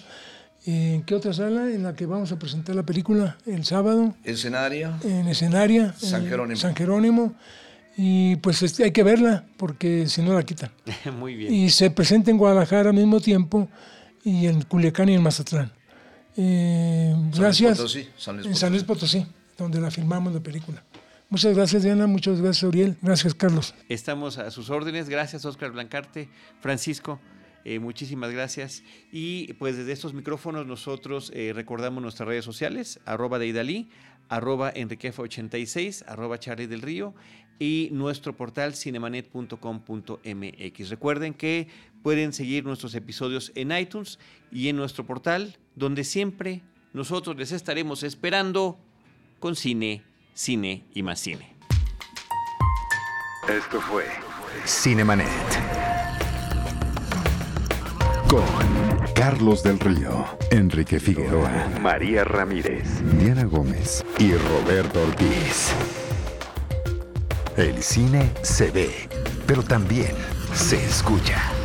¿En 0.65 1.03
qué 1.03 1.15
otra 1.15 1.33
sala? 1.33 1.71
En 1.71 1.83
la 1.83 1.95
que 1.95 2.05
vamos 2.05 2.31
a 2.31 2.37
presentar 2.37 2.75
la 2.75 2.83
película 2.83 3.37
el 3.45 3.65
sábado. 3.65 4.13
Escenaria. 4.23 4.97
En 5.03 5.27
escenaria. 5.27 5.93
San 5.97 6.27
Jerónimo. 6.27 6.59
San 6.59 6.75
Jerónimo. 6.75 7.35
Y 7.97 8.35
pues 8.37 8.61
este, 8.61 8.83
hay 8.83 8.91
que 8.91 9.03
verla, 9.03 9.45
porque 9.57 10.07
si 10.07 10.21
no 10.21 10.33
la 10.33 10.43
quitan. 10.43 10.71
Muy 11.19 11.35
bien. 11.35 11.53
Y 11.53 11.69
se 11.71 11.91
presenta 11.91 12.31
en 12.31 12.37
Guadalajara 12.37 12.91
al 12.91 12.95
mismo 12.95 13.19
tiempo, 13.19 13.67
y 14.23 14.47
en 14.47 14.61
Culiacán 14.61 15.09
y 15.09 15.15
en 15.15 15.23
Mazatlán. 15.23 15.71
Eh, 16.37 17.15
gracias. 17.35 17.77
Potosí, 17.77 18.07
San 18.17 18.35
Luis 18.35 18.45
Potosí. 18.45 18.49
En 18.49 18.55
San 18.55 18.71
Luis 18.71 18.83
Potosí, 18.83 19.25
donde 19.57 19.79
la 19.79 19.91
filmamos 19.91 20.33
la 20.33 20.39
película. 20.39 20.83
Muchas 21.29 21.55
gracias, 21.55 21.83
Diana. 21.83 22.07
Muchas 22.07 22.41
gracias, 22.41 22.63
Uriel. 22.63 22.97
Gracias, 23.01 23.33
Carlos. 23.33 23.73
Estamos 23.87 24.37
a 24.37 24.51
sus 24.51 24.69
órdenes. 24.69 25.07
Gracias, 25.07 25.45
Oscar 25.45 25.71
Blancarte. 25.71 26.29
Francisco. 26.59 27.19
Eh, 27.63 27.79
muchísimas 27.79 28.31
gracias. 28.31 28.83
Y 29.11 29.53
pues 29.53 29.77
desde 29.77 29.91
estos 29.91 30.13
micrófonos 30.13 30.65
nosotros 30.65 31.31
eh, 31.33 31.53
recordamos 31.53 32.03
nuestras 32.03 32.27
redes 32.27 32.43
sociales, 32.43 32.99
arroba 33.05 33.37
de 33.39 33.47
Idalí, 33.47 33.89
arroba 34.29 34.73
Enriquefa86, 34.73 36.03
arroba 36.07 36.39
Charlie 36.39 36.67
del 36.67 36.81
Río 36.81 37.13
y 37.59 37.89
nuestro 37.91 38.35
portal 38.35 38.73
cinemanet.com.mx. 38.73 40.89
Recuerden 40.89 41.35
que 41.35 41.67
pueden 42.01 42.33
seguir 42.33 42.65
nuestros 42.65 42.95
episodios 42.95 43.51
en 43.55 43.71
iTunes 43.71 44.19
y 44.51 44.69
en 44.69 44.75
nuestro 44.75 45.05
portal, 45.05 45.57
donde 45.75 46.03
siempre 46.03 46.61
nosotros 46.93 47.35
les 47.37 47.51
estaremos 47.51 48.03
esperando 48.03 48.79
con 49.39 49.55
cine, 49.55 50.03
cine 50.33 50.85
y 50.93 51.03
más 51.03 51.19
cine. 51.19 51.55
Esto 53.47 53.81
fue 53.81 54.05
Cinemanet 54.65 55.27
con 58.27 58.43
Carlos 59.13 59.61
del 59.61 59.79
Río, 59.79 60.25
Enrique 60.51 60.99
Figueroa, 60.99 61.67
María 61.81 62.23
Ramírez, 62.23 63.01
Diana 63.19 63.43
Gómez 63.43 64.05
y 64.19 64.31
Roberto 64.33 65.01
Ortiz. 65.01 65.73
El 67.57 67.83
cine 67.83 68.31
se 68.41 68.71
ve, 68.71 69.09
pero 69.45 69.63
también 69.63 70.15
se 70.53 70.83
escucha. 70.83 71.60